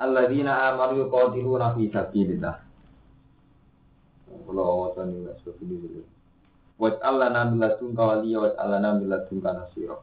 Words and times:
Alladzina 0.00 0.72
amanu 0.72 1.04
yuqatiluna 1.04 1.76
fi 1.76 1.92
sabilillah. 1.92 2.56
Kula 4.48 4.64
wacan 4.64 5.12
ing 5.12 5.28
seperti 5.44 5.68
ini. 5.68 6.00
Wa 6.80 6.96
allana 7.04 7.44
min 7.52 7.60
ladunka 7.60 8.02
waliya 8.02 8.38
wa 8.40 8.48
allana 8.56 8.96
min 8.96 9.12
ladunka 9.12 9.52
nasira. 9.52 10.00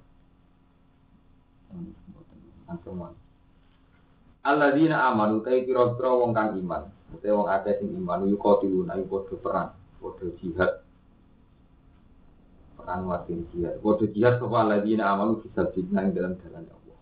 Antuman. 2.69 3.17
Alladzina 4.45 5.09
amanu 5.09 5.41
ta 5.41 5.51
kira-kira 5.51 6.13
wong 6.13 6.31
kang 6.31 6.55
iman, 6.61 6.87
utawa 7.11 7.33
wong 7.43 7.49
akeh 7.49 7.73
sing 7.81 7.89
iman 7.97 8.29
yuqatiluna 8.29 8.95
iku 9.01 9.25
padha 9.25 9.35
perang, 9.41 9.69
padha 9.97 10.25
jihad. 10.37 10.71
Perang 12.77 13.01
mati 13.09 13.33
jihad. 13.51 13.81
Padha 13.81 14.05
jihad 14.13 14.37
sapa 14.37 14.55
alladzina 14.61 15.09
amanu 15.09 15.41
fi 15.41 15.49
sabilillah 15.57 16.05
dalam 16.13 16.37
jalan 16.37 16.63
Allah. 16.69 16.99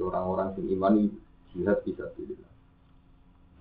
Orang-orang 0.00 0.48
sing 0.56 0.66
iman 0.72 0.94
jihad 1.54 1.78
bisa 1.82 2.06
pilih. 2.14 2.38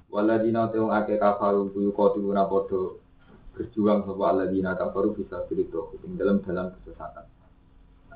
Waladina 0.09 0.69
teung 0.73 0.89
ake 0.89 1.21
kafaru 1.21 1.69
buyu 1.69 1.93
kotiluna 1.93 2.49
podo 2.49 2.97
berjuang 3.53 4.09
sapa 4.09 4.23
aladina 4.33 4.73
kafaru 4.73 5.13
bisa 5.13 5.45
pilih 5.45 5.69
doh 5.69 5.93
ing 6.01 6.17
dalam 6.17 6.41
dalam 6.41 6.73
kesesatan. 6.73 7.25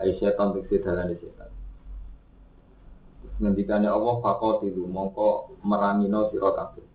Ai 0.01 0.17
setan 0.17 0.57
tegese 0.57 0.81
dalane 0.81 1.13
setan. 1.21 1.49
Ngendikane 3.37 3.85
Allah 3.85 4.15
fakotilu 4.25 4.89
mongko 4.89 5.61
merangi 5.61 6.09
no 6.09 6.33
sira 6.33 6.49
kabeh. 6.57 6.85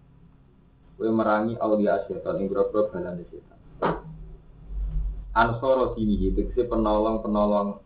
Kowe 0.99 1.11
merangi 1.15 1.55
aulia 1.63 2.03
setan 2.11 2.43
ing 2.43 2.51
boro 2.51 2.91
dalane 2.91 3.23
setan. 3.31 3.59
Ansoro 5.31 5.95
dini 5.95 6.35
tegese 6.35 6.67
penolong-penolong 6.67 7.79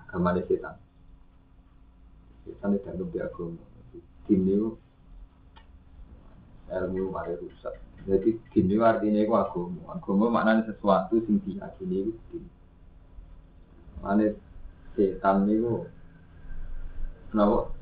agama 0.00 0.32
setan. 0.48 0.80
Setan 2.48 2.72
dianggap 2.72 3.08
di 3.12 3.20
agama 3.20 3.67
dini 4.28 4.54
ilmu 6.68 7.08
mari 7.08 7.34
rusak. 7.40 7.74
Jadi 8.04 8.36
dini 8.52 8.76
artinya 8.78 9.20
itu 9.24 9.32
agama. 9.32 9.80
Agama 9.96 10.24
maknanya 10.28 10.68
sesuatu 10.68 11.20
sing 11.24 11.40
diyakini 11.42 12.08
itu 12.08 12.12
dini. 12.30 12.50
Mana 14.04 14.30
setan 14.94 15.48
itu 15.48 15.88
kenapa? 17.32 17.72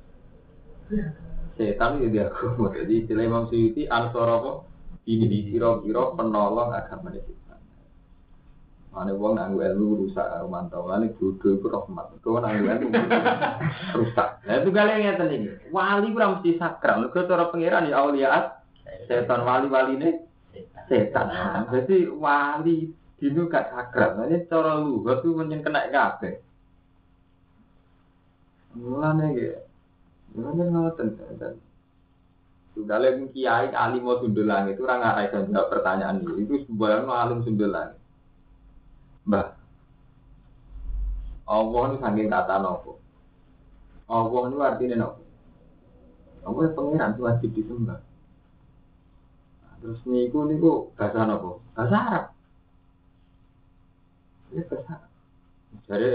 Setan 1.58 1.98
itu 2.00 2.06
dia 2.14 2.30
agama. 2.30 2.70
Jadi 2.72 2.92
istilah 3.04 3.24
Imam 3.26 3.44
Suyuti 3.50 3.90
ansor 3.90 4.26
apa? 4.30 4.52
Ini 5.06 5.26
di 5.30 5.38
kira-kira 5.50 6.14
penolong 6.14 6.70
agama 6.74 7.10
setan. 7.14 7.45
Mana 8.96 9.12
wong 9.12 9.36
nanggu 9.36 9.60
ilmu 9.60 10.08
rusak 10.08 10.24
mantau, 10.48 10.88
mana 10.88 11.04
bodoh 11.20 11.52
itu 11.52 11.68
rahmat. 11.68 12.16
Kau 12.24 12.40
nanggu 12.40 12.64
ilmu 12.64 12.96
rusak. 13.92 14.40
Nah 14.48 14.56
itu 14.56 14.72
kalian 14.72 15.04
yang 15.04 15.20
ini. 15.28 15.52
Wali 15.68 16.16
kurang 16.16 16.40
mesti 16.40 16.56
sakral. 16.56 17.04
Lu 17.04 17.12
cara 17.12 17.52
pangeran 17.52 17.92
ya 17.92 18.00
auliaat. 18.00 18.56
Setan 19.04 19.44
wali-wali 19.44 20.00
ini 20.00 20.10
setan. 20.88 21.28
Jadi 21.68 22.08
wali 22.08 22.88
dinu 23.20 23.52
gak 23.52 23.68
sakral. 23.68 24.16
Nah 24.16 24.32
ini 24.32 24.48
cara 24.48 24.80
lu, 24.80 25.04
itu 25.04 25.28
menyen 25.28 25.60
kena 25.60 25.92
kabeh. 25.92 26.40
Mulane 28.80 29.26
ya. 29.36 29.60
Mulane 30.32 30.62
ngoten 30.72 31.08
sudah 32.72 32.96
lagi 33.00 33.24
kiai 33.32 33.72
alim 33.72 34.04
mau 34.04 34.20
sundulang 34.20 34.68
itu 34.68 34.84
orang 34.84 35.28
bisa 35.28 35.44
jawab 35.48 35.68
pertanyaan 35.68 36.24
ini. 36.24 36.48
Itu 36.48 36.64
sebuah 36.64 37.04
alim 37.04 37.44
sundulang. 37.44 37.92
Mbah. 39.26 39.46
Allah 41.46 41.82
ini 41.90 41.96
saking 42.02 42.28
kata 42.30 42.54
nopo. 42.62 42.98
Allah 44.06 44.40
ini 44.50 44.54
artinya 44.62 44.96
nopo. 45.02 45.22
Allah 46.46 46.62
itu 46.66 46.74
pengiran 46.78 47.10
itu 47.14 47.22
wajib 47.26 47.50
disembah. 47.54 48.00
Nah, 49.62 49.74
terus 49.82 49.98
niku 50.06 50.46
niku 50.46 50.94
bahasa 50.94 51.26
nopo? 51.26 51.62
Bahasa 51.74 51.96
Arab. 51.98 52.24
Ini 54.54 54.62
bahasa 54.66 54.90
Arab. 54.94 55.10
Jadi, 55.86 56.10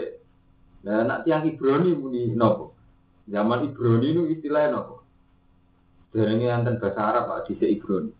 nah 0.83 1.03
nak 1.03 1.21
tiang 1.27 1.43
Ibrani 1.47 1.91
muni 1.95 2.31
nopo. 2.31 2.75
Zaman 3.27 3.67
Ibrani 3.71 4.07
itu 4.07 4.21
istilahnya 4.39 4.75
nopo. 4.79 5.03
Dari 6.11 6.31
ini 6.35 6.47
anten 6.47 6.79
bahasa 6.79 6.99
Arab 7.11 7.23
Pak 7.27 7.51
di 7.51 7.59
Ibrani. 7.59 8.11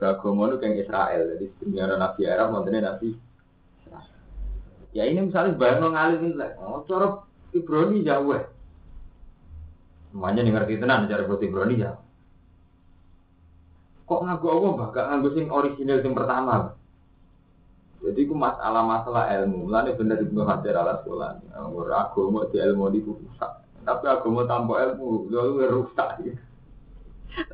Agama 0.00 0.48
itu 0.48 0.56
kayak 0.64 0.88
Israel, 0.88 1.22
jadi 1.36 1.46
sebenarnya 1.60 1.96
Nabi 2.00 2.22
Arab, 2.24 2.56
mantannya 2.56 2.88
Nabi 2.88 3.08
Ya 4.90 5.06
ini 5.06 5.30
misalnya 5.30 5.54
bayang 5.54 5.94
ngalim 5.94 6.20
ini 6.26 6.34
lah, 6.34 6.58
oh 6.66 6.82
cara 6.90 7.22
Ibrani 7.54 8.02
jauh 8.02 8.34
ya. 8.34 8.42
Semuanya 10.10 10.42
ngerti 10.42 10.82
tenan 10.82 11.06
cara 11.06 11.22
buat 11.30 11.38
Ibrani 11.38 11.78
jauh. 11.78 12.02
Kok 14.10 14.22
ngaku 14.26 14.46
Allah 14.50 14.70
mbak? 14.74 14.88
Gak 14.90 15.06
ngaku 15.06 15.28
sing 15.38 15.46
original 15.54 16.02
sing 16.02 16.12
pertama. 16.18 16.74
Jadi 18.02 18.26
ku 18.26 18.34
masalah 18.34 18.82
masalah 18.82 19.30
ilmu, 19.38 19.70
mulane 19.70 19.94
bener 19.94 20.18
ibnu 20.26 20.42
Hajar 20.42 20.82
ala 20.82 20.98
sekolah. 21.06 21.38
Agama 21.54 22.50
di 22.50 22.58
ilmu 22.58 22.90
di 22.90 23.00
rusak, 23.06 23.52
tapi 23.86 24.04
agama 24.10 24.42
tanpa 24.50 24.82
ilmu 24.90 25.30
lalu 25.30 25.70
rusak. 25.70 26.18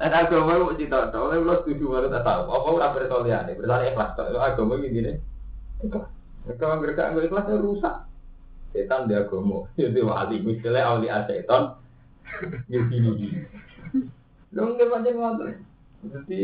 Dan 0.00 0.12
agama 0.16 0.56
itu 0.56 0.88
cerita, 0.88 1.12
oleh 1.12 1.44
lo 1.44 1.60
setuju 1.60 1.84
baru 1.84 2.08
tak 2.08 2.24
tahu. 2.24 2.48
Apa 2.48 2.68
udah 2.72 2.90
bertolian, 2.96 3.44
bertanya 3.52 3.92
ikhlas. 3.92 4.16
Agama 4.16 4.80
gini 4.80 5.04
nih, 5.04 5.14
ikhlas. 5.84 6.15
Kalau 6.46 6.78
nggak 6.78 6.94
nggak 6.94 7.26
ikhlas 7.26 7.50
rusak. 7.58 7.96
Setan 8.70 9.10
dia 9.10 9.26
agama, 9.26 9.66
jadi 9.78 10.00
wali. 10.06 10.36
Misalnya 10.46 10.86
awli 10.94 11.08
setan, 11.26 11.74
gini 12.70 12.96
gini. 13.18 13.28
Lo 14.54 14.70
nggak 14.70 14.86
macam 14.86 15.14
ngotot. 15.18 15.48
Jadi 16.06 16.40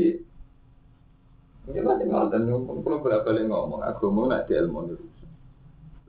ini 1.70 1.78
macam 1.86 2.06
ngotot. 2.10 2.40
Kalau 2.82 2.98
bolak 2.98 3.22
balik 3.22 3.44
ngomong 3.46 3.80
agama 3.86 4.20
nak 4.26 4.50
di 4.50 4.58
ilmu 4.58 4.90
rusak. 4.90 5.30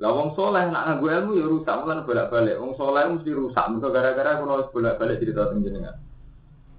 Lah 0.01 0.09
wong 0.09 0.33
soleh 0.33 0.67
nak 0.73 0.83
nganggo 0.89 1.07
ilmu 1.13 1.31
ya 1.37 1.45
rusak, 1.45 1.75
mulan 1.85 2.01
bolak 2.01 2.29
balik. 2.33 2.57
Wong 2.57 2.73
soleh 2.73 3.03
mesti 3.05 3.29
rusak. 3.29 3.65
Mereka 3.69 3.87
gara-gara 3.93 4.41
kalau 4.41 4.65
bolak 4.73 4.97
balik 4.97 5.21
cerita 5.21 5.47
tentang 5.47 5.69
jenengan. 5.69 5.95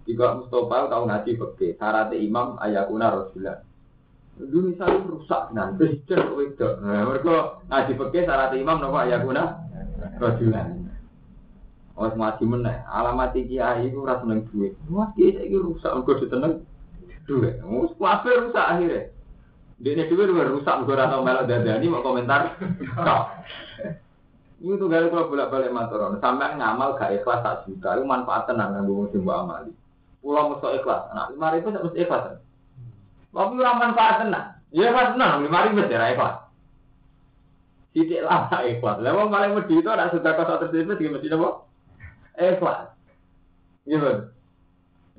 Jika 0.04 0.36
Mustafa 0.36 0.92
tahu 0.92 1.02
ngaji 1.08 1.30
peke, 1.40 1.68
syarat 1.80 2.12
imam 2.12 2.60
ayakuna 2.60 3.06
rasulullah. 3.08 3.64
Dulu 4.34 4.74
misalnya 4.74 5.06
rusak 5.06 5.54
nah 5.54 5.70
presiden 5.70 6.26
kok 6.26 6.42
itu. 6.42 6.68
Nah, 6.82 7.06
mereka 7.06 7.62
ngaji 7.70 7.92
pakai 7.94 8.26
syarat 8.26 8.50
imam 8.58 8.82
nopo 8.82 8.98
ayat 8.98 9.22
guna 9.22 9.62
rojulan. 10.18 10.90
Oh 11.94 12.10
ngaji 12.10 12.42
meneh. 12.42 12.82
Alamat 12.90 13.38
kiai 13.38 13.86
itu 13.86 14.02
ras 14.02 14.18
seneng 14.26 14.50
duit. 14.50 14.74
Wah 14.90 15.14
kiai 15.14 15.38
saya 15.38 15.58
rusak 15.62 15.94
mereka 15.94 16.20
diteneng 16.26 16.52
duit. 17.30 17.54
Mus 17.62 17.94
kuafe 17.94 18.30
rusak 18.34 18.66
akhirnya. 18.66 19.14
Dia 19.78 19.90
ini 19.94 20.10
duit 20.10 20.26
rusak 20.26 20.82
mereka 20.82 21.06
rata 21.06 21.16
melok 21.22 21.46
dadani 21.46 21.86
mau 21.86 22.02
komentar. 22.02 22.58
Ini 24.64 24.80
tuh 24.80 24.88
gara 24.90 25.06
kalau 25.12 25.30
bolak 25.30 25.50
balik 25.52 25.70
matoron. 25.70 26.18
Sampai 26.18 26.58
ngamal 26.58 26.98
gak 26.98 27.14
ikhlas 27.20 27.44
tak 27.44 27.70
juta. 27.70 27.94
Itu 27.94 28.02
manfaat 28.02 28.48
tenang 28.50 28.74
yang 28.74 28.88
gue 28.88 29.12
mesti 29.12 29.18
amali. 29.20 29.70
Pulau 30.18 30.56
mesti 30.56 30.80
ikhlas. 30.80 31.14
Nah 31.14 31.30
lima 31.30 31.52
ribu 31.54 31.70
mesti 31.70 32.00
ikhlas. 32.02 32.42
Tapi 33.34 33.58
ora 33.58 33.72
manfaat 33.74 34.22
tenan. 34.22 34.46
Ya 34.70 34.94
pas 34.94 35.10
tenan, 35.10 35.42
lima 35.42 35.66
ribu 35.66 35.82
ya 35.90 36.14
ikhlas. 36.14 36.34
Sidik 37.90 38.22
lama 38.22 38.58
ikhlas. 38.62 39.02
Lah 39.02 39.10
wong 39.10 39.28
paling 39.34 39.58
wedi 39.58 39.82
itu 39.82 39.90
ada 39.90 40.14
sudah 40.14 40.38
satu 40.38 40.70
ribu 40.70 40.94
tiga 40.94 41.18
mesti 41.18 41.34
apa? 41.34 41.48
Ikhlas. 42.38 42.80
Iya 43.90 43.96
kan? 43.98 44.16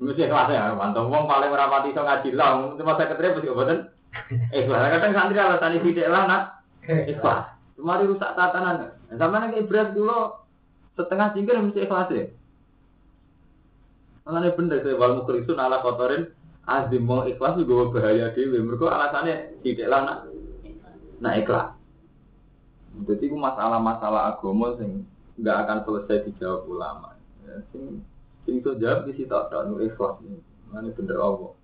Mesti 0.00 0.22
ikhlas 0.24 0.48
ya, 0.48 0.72
mantap. 0.72 1.04
Wong 1.12 1.28
paling 1.28 1.52
merapati 1.52 1.92
iso 1.92 2.00
ngaji 2.00 2.28
lah, 2.32 2.72
cuma 2.80 2.96
ketemu 2.96 3.36
mesti 3.36 3.52
obatin. 3.52 3.78
Ikhlas. 4.52 4.80
Kadang 4.96 5.12
santri 5.12 5.36
alasan 5.36 5.76
sidik 5.84 6.08
lah 6.08 6.22
nak. 6.24 6.42
Ikhlas. 6.88 7.52
Kemari 7.76 8.08
rusak 8.08 8.32
tatanan. 8.32 8.96
Sama 9.12 9.44
nih 9.44 9.60
ibrat 9.60 9.92
dulu 9.92 10.32
setengah 10.96 11.36
cingkir 11.36 11.60
mesti 11.60 11.84
ikhlas 11.84 12.08
ya. 12.08 12.32
Makanya 14.26 14.58
bener 14.58 14.82
saya 14.82 14.98
wal 14.98 15.22
mukrisun 15.22 15.60
ala 15.60 15.84
kotorin 15.84 16.32
azim 16.66 17.02
mau 17.06 17.22
ikhlas 17.24 17.56
juga 17.62 17.94
bahaya 17.94 18.34
dewi. 18.34 18.58
Mereka 18.58 18.86
alasannya 18.90 19.62
tidak 19.62 19.88
lah 19.88 20.00
nak 20.02 20.18
nak 21.22 21.34
ikhlas. 21.38 21.68
Jadi 23.06 23.24
itu 23.28 23.36
masalah-masalah 23.38 24.34
agama 24.34 24.74
sing 24.76 25.06
nggak 25.38 25.56
akan 25.62 25.78
selesai 25.86 26.26
dijawab 26.26 26.66
ulama. 26.66 27.14
Ya, 27.46 27.62
sing 27.70 28.02
sing 28.42 28.58
iso 28.58 28.74
jawab 28.76 29.06
di 29.06 29.14
situ 29.14 29.32
ada 29.32 29.62
nu 29.64 29.78
ikhlas 29.78 30.18
ini. 30.26 30.42
Mana 30.74 30.90
bener 30.90 31.18
Allah. 31.22 31.54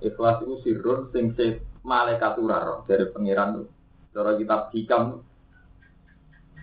Ikhlas 0.00 0.40
itu 0.40 0.54
sirrun 0.64 1.12
sing 1.12 1.36
se 1.36 1.60
malaikat 1.84 2.40
roh 2.40 2.80
dari 2.88 3.04
pangeran 3.12 3.60
tuh. 3.60 3.68
Cara 4.10 4.34
kitab 4.40 4.72
hikam 4.72 5.22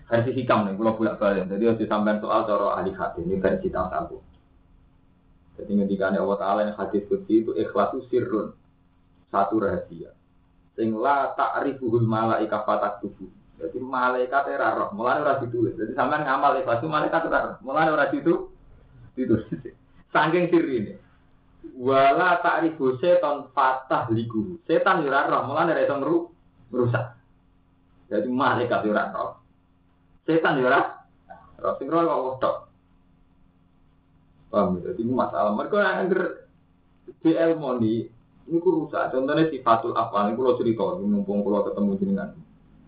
versi 0.08 0.32
hikam 0.32 0.68
nih, 0.68 0.74
kalau 0.80 0.96
bolak 0.96 1.20
balik. 1.20 1.52
Jadi 1.52 1.64
harus 1.68 1.82
disampaikan 1.84 2.24
soal 2.24 2.48
cara 2.48 2.80
ahli 2.80 2.92
hadis 2.96 3.24
ini 3.28 3.44
versi 3.44 3.68
satu. 3.68 4.18
Jadi 5.58 5.74
ketika 5.74 6.14
Allah 6.14 6.38
Taala 6.38 6.62
yang 6.70 6.78
hadis 6.78 7.02
kutsi 7.10 7.42
itu 7.42 7.52
ikhlas 7.58 7.98
itu 7.98 8.06
sirrun 8.14 8.54
satu 9.34 9.58
rahasia. 9.58 10.14
Sing 10.78 10.94
la 10.94 11.34
ta'rifuhul 11.34 12.06
malaika 12.06 12.62
fatak 12.62 13.02
tubuh. 13.02 13.26
Jadi 13.58 13.82
malaikat 13.82 14.54
roh, 14.54 14.94
mulai 14.94 15.18
ora 15.18 15.42
ditulis. 15.42 15.74
Jadi 15.74 15.98
sampean 15.98 16.22
ngamal 16.22 16.62
ikhlas 16.62 16.78
itu 16.78 16.86
malaikat 16.86 17.26
ora 17.26 17.40
roh, 17.42 17.56
mulai 17.66 17.90
ora 17.90 18.06
itu 18.14 18.54
ditulis. 19.18 19.50
Saking 20.14 20.54
sirri 20.54 20.74
ini. 20.86 20.94
Wala 21.82 22.38
ta'rifu 22.46 23.02
setan 23.02 23.50
fatah 23.58 24.06
ligu. 24.14 24.62
Setan 24.70 25.02
ora 25.02 25.26
roh, 25.26 25.50
mulai 25.50 25.74
ora 25.74 25.82
iso 25.82 25.98
merusak. 26.70 27.18
Jadi 28.14 28.30
malaikat 28.30 28.86
ora. 28.86 29.34
Setan 30.22 30.62
ora 30.62 31.02
roh 31.58 31.74
sing 31.82 31.90
roh. 31.90 32.67
Paham 34.48 34.80
ya? 34.80 34.92
Jadi 34.96 35.02
masalah 35.12 35.52
mereka 35.54 35.78
yang 35.84 36.08
di 37.24 37.32
ilmu 37.32 37.70
ini 38.48 38.58
ku 38.64 38.70
rusak. 38.72 39.12
Contohnya 39.12 39.52
sifatul 39.52 39.92
apa? 39.96 40.32
Ini 40.32 40.40
kalau 40.40 40.56
cerita, 40.56 40.96
mumpung 41.04 41.44
kalau 41.44 41.68
ketemu 41.68 41.92
jenengan. 42.00 42.30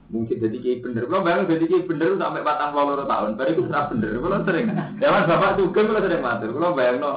Mungkin 0.09 0.41
jadi 0.41 0.57
kayak 0.57 0.79
bener. 0.81 1.03
Kalau 1.05 1.21
bayang 1.21 1.45
jadi 1.45 1.65
kayak 1.69 1.85
bener 1.85 2.09
sampai 2.17 2.41
batang 2.41 2.71
puluh 2.73 3.05
tahun. 3.05 3.37
Baru 3.37 3.49
itu 3.53 3.63
pernah 3.67 3.85
bener. 3.91 4.11
Kalau 4.17 4.39
sering. 4.47 4.67
Dewan 4.97 5.23
bapak 5.29 5.51
juga 5.59 5.79
kalau 5.85 6.01
sering 6.01 6.21
matur. 6.23 6.49
Kalau 6.55 6.71
bayang 6.73 6.97
no. 6.97 7.11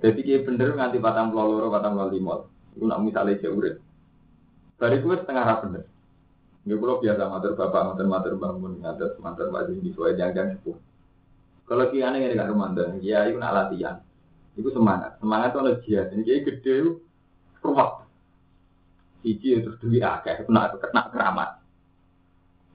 Jadi 0.00 0.20
kayak 0.24 0.42
bener 0.48 0.68
nganti 0.74 0.98
batang 0.98 1.28
puluh 1.30 1.70
batang 1.70 1.92
puluh 1.94 2.10
lima. 2.10 2.34
Itu 2.74 2.84
nak 2.88 2.98
misalnya 3.04 3.38
jauh 3.38 3.60
Baru 4.80 4.94
itu 4.96 5.06
setengah 5.12 5.44
rap 5.44 5.60
bener. 5.68 5.84
Nggak 6.64 6.78
kalau 6.80 6.96
biasa 7.00 7.22
matur 7.28 7.52
bapak, 7.56 7.82
matur 7.92 8.06
matur 8.08 8.32
bangun, 8.36 8.72
matur 8.80 9.10
matur 9.20 9.46
matur 9.48 9.76
di 9.80 9.90
suai 9.92 10.16
jangan 10.16 10.56
sepuh. 10.56 10.76
Kalau 11.70 11.86
kiane 11.94 12.18
ini 12.18 12.34
gak 12.34 12.50
rumandan, 12.50 12.98
ya 12.98 13.30
itu 13.30 13.38
nak 13.38 13.54
latihan. 13.54 14.02
Itu 14.58 14.74
semangat. 14.74 15.22
Semangat 15.22 15.54
itu 15.54 15.58
ada 15.62 15.72
jihad. 15.86 16.06
Ini 16.10 16.22
kayak 16.26 16.42
gede 16.50 16.74
ruwet. 17.62 17.90
Siji 19.22 19.62
terus 19.62 19.78
duit 19.78 20.02
akeh, 20.02 20.50
kena 20.50 20.74
kena 20.74 21.02
keramat. 21.14 21.62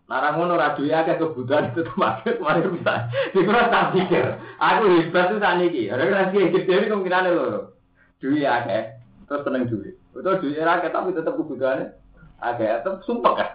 Narang 0.07 0.37
ngono 0.39 0.55
ora 0.55 0.77
duwe 0.77 0.93
akeh 0.93 1.17
kebutuhan 1.17 1.73
itu 1.73 1.81
termasuk 1.81 2.39
kemarin 2.39 2.71
bisa. 2.77 3.09
Dikira 3.33 3.67
tak 3.73 3.91
pikir. 3.97 4.25
Aku 4.61 4.83
hebat 4.87 5.33
tuh 5.33 5.41
tani 5.41 5.73
ki. 5.73 5.89
Ada 5.89 6.03
rezeki 6.05 6.53
gede 6.53 6.73
ini 6.77 6.91
kemungkinan 6.93 7.25
lho. 7.35 7.73
Duwe 8.21 8.45
akeh, 8.47 8.95
terus 9.27 9.43
seneng 9.43 9.65
duit. 9.67 9.97
Betul 10.13 10.39
duit 10.39 10.61
akeh 10.61 10.93
tapi 10.93 11.11
tetap 11.11 11.35
kebutuhannya 11.35 11.91
akeh, 12.39 12.69
tetap 12.79 13.01
sumpah 13.03 13.33
kan. 13.33 13.51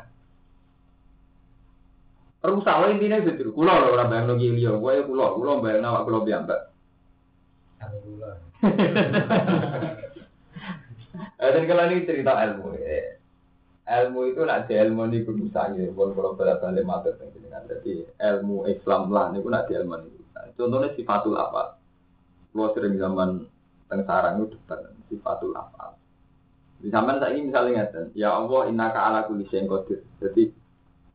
Rusak 2.40 2.76
wae 2.80 2.96
intine 2.96 3.20
itu. 3.20 3.52
Kulo 3.52 3.68
lho 3.68 3.88
ora 3.92 4.08
bayangno 4.08 4.40
ki 4.40 4.56
liya, 4.56 4.72
wae 4.80 5.04
kulo, 5.04 5.36
kulo 5.36 5.60
bayangno 5.60 5.92
awak 5.92 6.04
kulo 6.08 6.18
piyambak. 6.24 6.60
Eh, 11.40 11.48
dan 11.56 11.64
kalau 11.64 11.88
ini 11.88 12.04
cerita 12.04 12.36
ilmu, 12.36 12.76
ya. 12.76 13.16
ilmu 14.04 14.28
itu 14.28 14.44
nak 14.44 14.68
di 14.68 14.76
ilmu 14.76 15.08
ini 15.08 15.24
kudu 15.24 15.48
sangi, 15.48 15.88
pun 15.88 16.12
kalau 16.12 16.36
pada 16.36 16.60
balik 16.60 16.84
dengan 17.32 17.64
jadi 17.64 18.04
ilmu 18.12 18.68
Islam 18.68 19.08
lah, 19.08 19.32
ini 19.32 19.40
pun 19.40 19.56
nak 19.56 19.64
di 19.64 19.72
ilmu 19.72 20.04
ini. 20.04 20.20
Contohnya 20.52 20.92
sifatul 20.92 21.40
apa? 21.40 21.80
Kalau 22.52 22.76
sering 22.76 23.00
zaman 23.00 23.48
teng 23.88 24.04
sarang 24.04 24.44
itu 24.44 24.52
depan 24.52 24.92
sifatul 25.08 25.56
apa? 25.56 25.96
Di 26.84 26.92
zaman 26.92 27.16
saya 27.16 27.32
ini 27.32 27.48
misalnya 27.48 27.88
ngeten, 27.88 28.12
ya 28.12 28.36
Allah 28.36 28.60
inna 28.68 28.92
ka 28.92 29.00
ala 29.00 29.24
kulli 29.24 29.48
syai'in 29.48 29.64
qadir. 29.64 30.04
Jadi 30.20 30.52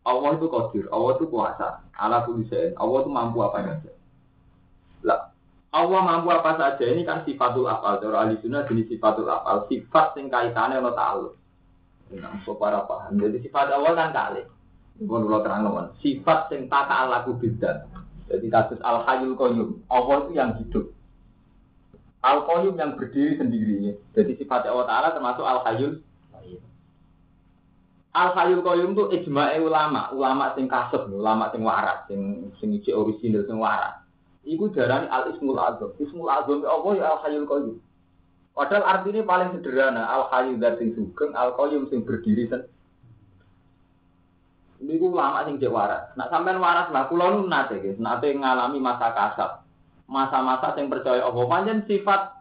Allah 0.05 0.37
itu 0.37 0.45
qadir, 0.53 0.85
Allah 0.93 1.17
itu 1.17 1.25
kuasa, 1.25 1.81
ala 1.97 2.21
kulli 2.29 2.45
syai'in. 2.45 2.77
Allah 2.77 2.97
itu 3.01 3.09
mampu 3.09 3.41
apa 3.41 3.57
saja. 3.65 3.91
Lah, 5.01 5.33
Allah 5.73 6.01
mampu 6.05 6.29
apa 6.29 6.55
saja 6.61 6.85
ini 6.85 7.01
kan 7.01 7.25
sifatul 7.25 7.65
afal. 7.65 7.97
Cara 7.99 8.23
ahli 8.23 8.37
sunnah 8.39 8.69
jenis 8.69 8.85
sifatul 8.85 9.27
afal. 9.27 9.65
Sifat 9.65 10.13
yang 10.15 10.29
kaitannya 10.29 10.79
ono 10.79 10.93
ta'aluk. 10.93 11.33
Nah, 12.15 12.37
para 12.45 12.85
paham. 12.85 13.17
Jadi 13.17 13.49
sifat 13.49 13.73
Allah 13.73 13.91
kan 13.97 14.09
kali. 14.13 14.45
Bukan. 15.01 15.91
Sifat 15.99 16.53
yang 16.53 16.69
tak 16.69 16.87
alaku 16.87 17.35
beda. 17.35 17.89
Jadi 18.29 18.47
kasus 18.47 18.79
al 18.85 19.03
hayul 19.03 19.35
qayyum. 19.35 19.69
Allah 19.91 20.15
itu 20.25 20.31
yang 20.37 20.51
hidup. 20.61 20.85
Al 22.23 22.45
qayyum 22.45 22.77
yang 22.77 22.95
berdiri 22.95 23.35
sendiri. 23.41 23.97
Jadi 24.13 24.31
sifat 24.37 24.69
Allah 24.69 24.87
Taala 24.87 25.09
termasuk 25.17 25.43
al 25.43 25.59
hayul. 25.65 25.99
Al 28.15 28.31
hayul 28.31 28.63
qayyum 28.63 28.95
itu 28.95 29.03
ijma'e 29.11 29.59
ulama, 29.59 30.07
ulama 30.15 30.55
sing 30.55 30.71
kasut, 30.71 31.11
ulama 31.11 31.51
sing 31.51 31.67
waras, 31.67 32.07
sing 32.07 32.47
sing 32.63 32.71
orisinal 32.95 33.43
sing 33.43 33.59
waras. 33.59 33.99
Iku 34.47 34.71
darani 34.71 35.11
al 35.11 35.35
ismul 35.35 35.59
azam. 35.59 35.91
Ismul 35.99 36.31
azam 36.31 36.63
ya 36.63 36.69
Allah 36.71 36.91
ya 36.95 37.05
al 37.11 37.19
hayyul 37.27 37.43
qayyum. 37.43 37.77
Padahal 38.55 38.87
artinya 38.87 39.21
paling 39.27 39.49
sederhana 39.57 40.07
al 40.07 40.31
hayyul 40.31 40.63
dan 40.63 40.79
sing 40.79 40.95
sugeng, 40.95 41.35
al 41.35 41.59
qayyum 41.59 41.91
sing 41.91 42.07
berdiri 42.07 42.47
sen. 42.47 42.63
Ini 44.79 44.95
ku 44.95 45.11
lama 45.11 45.43
sing 45.43 45.59
cek 45.59 45.73
waras. 45.73 46.15
Nak 46.15 46.31
sampean 46.31 46.63
waras 46.63 46.87
lah, 46.95 47.11
kulo 47.11 47.25
nu 47.35 47.51
nate 47.51 47.83
guys, 47.83 47.99
nate 47.99 48.31
ngalami 48.31 48.79
masa 48.79 49.11
kasar. 49.11 49.51
Masa-masa 50.07 50.71
sing 50.79 50.87
percaya 50.87 51.19
Allah 51.19 51.43
panjen 51.51 51.83
sifat 51.83 52.31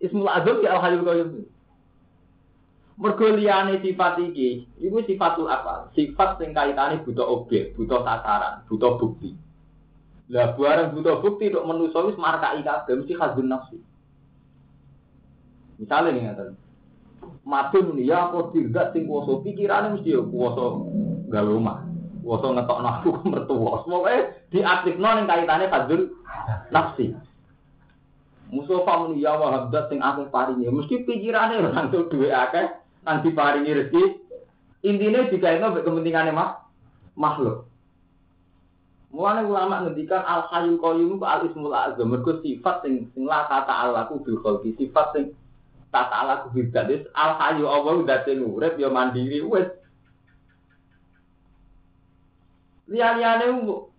ismul 0.00 0.30
azam 0.30 0.64
ya 0.64 0.72
al 0.72 0.80
hayyul 0.80 1.04
qayyum. 1.04 1.30
Mergo 2.98 3.30
liyane 3.30 3.78
sifat 3.78 4.18
iki, 4.18 4.66
iku 4.82 4.98
sifatul 5.06 5.46
apa? 5.46 5.86
Sifat 5.94 6.42
sing 6.42 6.50
kaitane 6.50 6.98
butuh 7.06 7.22
objek, 7.22 7.78
butuh 7.78 8.02
sasaran, 8.02 8.66
butuh 8.66 8.98
bukti. 8.98 9.38
Lah 10.34 10.58
barang 10.58 10.98
butuh 10.98 11.22
bukti 11.22 11.46
untuk 11.54 11.62
menuso 11.70 12.10
wis 12.10 12.18
markai 12.18 12.58
kabeh 12.66 12.98
mesti 12.98 13.14
khazun 13.14 13.46
nafsi. 13.46 13.78
Misalnya 15.78 16.10
nih 16.10 16.22
ngaten. 16.26 16.48
Madun 17.46 17.96
ya 18.02 18.28
aku 18.28 18.50
tidak 18.50 18.90
sing 18.90 19.06
kuasa 19.06 19.46
pikirannya 19.46 19.94
mesti 19.94 20.18
ya 20.18 20.20
kuasa 20.20 20.64
gawe 21.30 21.52
omah. 21.54 21.78
Kuasa 22.26 22.46
ngetokno 22.50 22.88
aku 22.98 23.08
mertua. 23.30 23.86
Semoga 23.86 24.10
diaktifno 24.50 25.08
ning 25.14 25.26
kaitane 25.30 25.70
khazun 25.70 26.02
nafsi. 26.74 27.14
Mustafa 28.50 29.06
muni 29.06 29.22
ya 29.22 29.38
wahabdat 29.38 29.86
sing 29.86 30.02
akeh 30.02 30.26
paringi. 30.34 30.66
Mesti 30.66 31.06
pikirane 31.06 31.62
tuh 31.94 32.10
duwe 32.10 32.34
akeh 32.34 32.87
nanti 33.08 33.32
paringi 33.32 33.72
rezeki. 33.72 34.04
Intinya 34.84 35.24
jika 35.32 35.56
itu 35.56 35.66
kepentingannya 35.80 36.36
mah 36.36 36.68
makhluk. 37.16 37.64
Mulane 39.08 39.48
ulama 39.48 39.88
ngendikan 39.88 40.20
al 40.20 40.44
hayyul 40.52 40.76
qayyum 40.84 41.16
ku 41.16 41.24
al 41.24 41.48
ismul 41.48 41.72
azam 41.72 42.12
mergo 42.12 42.44
sifat 42.44 42.84
sing 42.84 43.08
sing 43.16 43.24
la 43.24 43.48
kata 43.48 43.88
alaku 43.88 44.20
bil 44.20 44.36
khalqi 44.44 44.76
sifat 44.76 45.16
sing 45.16 45.24
tata 45.88 46.28
alaku 46.28 46.52
bil 46.52 46.68
dadis 46.68 47.08
al 47.16 47.40
hayyu 47.40 47.64
Allah 47.64 48.04
dadi 48.04 48.36
urip 48.36 48.76
ya 48.76 48.92
mandiri 48.92 49.40
wis 49.40 49.64
liya-liyane 52.88 53.46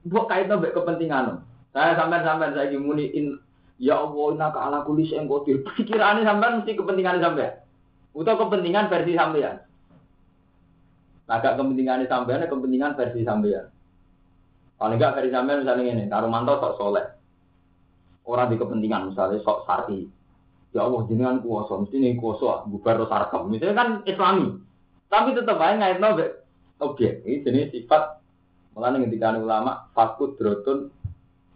mbok 0.06 0.26
kaitno 0.30 0.62
mbek 0.62 0.78
kepentingan. 0.78 1.42
Saya 1.74 1.94
sampean-sampean 1.98 2.58
saiki 2.58 2.78
muni 2.78 3.10
in 3.14 3.38
ya 3.78 4.02
Allah 4.02 4.26
inna 4.34 4.48
ka 4.50 4.60
ala 4.66 4.86
kulli 4.86 5.10
syai'in 5.10 5.30
qadir. 5.30 5.62
Pikirane 5.78 6.26
sampean 6.26 6.62
mesti 6.62 6.78
kepentingan 6.78 7.22
sampean. 7.22 7.54
Utawa 8.14 8.48
kepentingan 8.48 8.90
versi 8.90 9.14
sampean. 9.14 9.58
Agak 11.30 11.62
kepentingan 11.62 12.10
sampean, 12.10 12.46
kepentingan 12.46 12.98
versi 12.98 13.22
sampean. 13.22 13.70
Paling 14.80 14.98
enggak 14.98 15.16
dari 15.20 15.30
sampean 15.30 15.62
misalnya 15.62 15.84
ini, 15.92 16.06
Karumanto 16.10 16.58
sok 16.58 16.76
soleh. 16.80 17.06
Orang 18.26 18.50
di 18.50 18.58
kepentingan 18.58 19.14
misalnya 19.14 19.44
sok 19.46 19.68
sarti. 19.68 20.08
Ya 20.70 20.86
Allah 20.86 21.02
jenengan 21.10 21.42
kuasa, 21.42 21.82
mesti 21.82 21.98
ini 21.98 22.14
kuasa 22.18 22.66
bubar 22.70 23.02
sarkam. 23.10 23.50
Misalnya 23.50 23.76
kan 23.78 23.90
Islami. 24.06 24.62
Tapi 25.10 25.34
tetap 25.34 25.58
aja 25.58 25.74
ngait 25.82 25.98
nabe 25.98 26.46
objek. 26.78 27.26
Ini 27.26 27.42
jenis 27.42 27.74
sifat 27.74 28.22
malah 28.78 28.96
ketika 29.02 29.36
ulama 29.36 29.90
fakut 29.92 30.38
drotun 30.38 30.94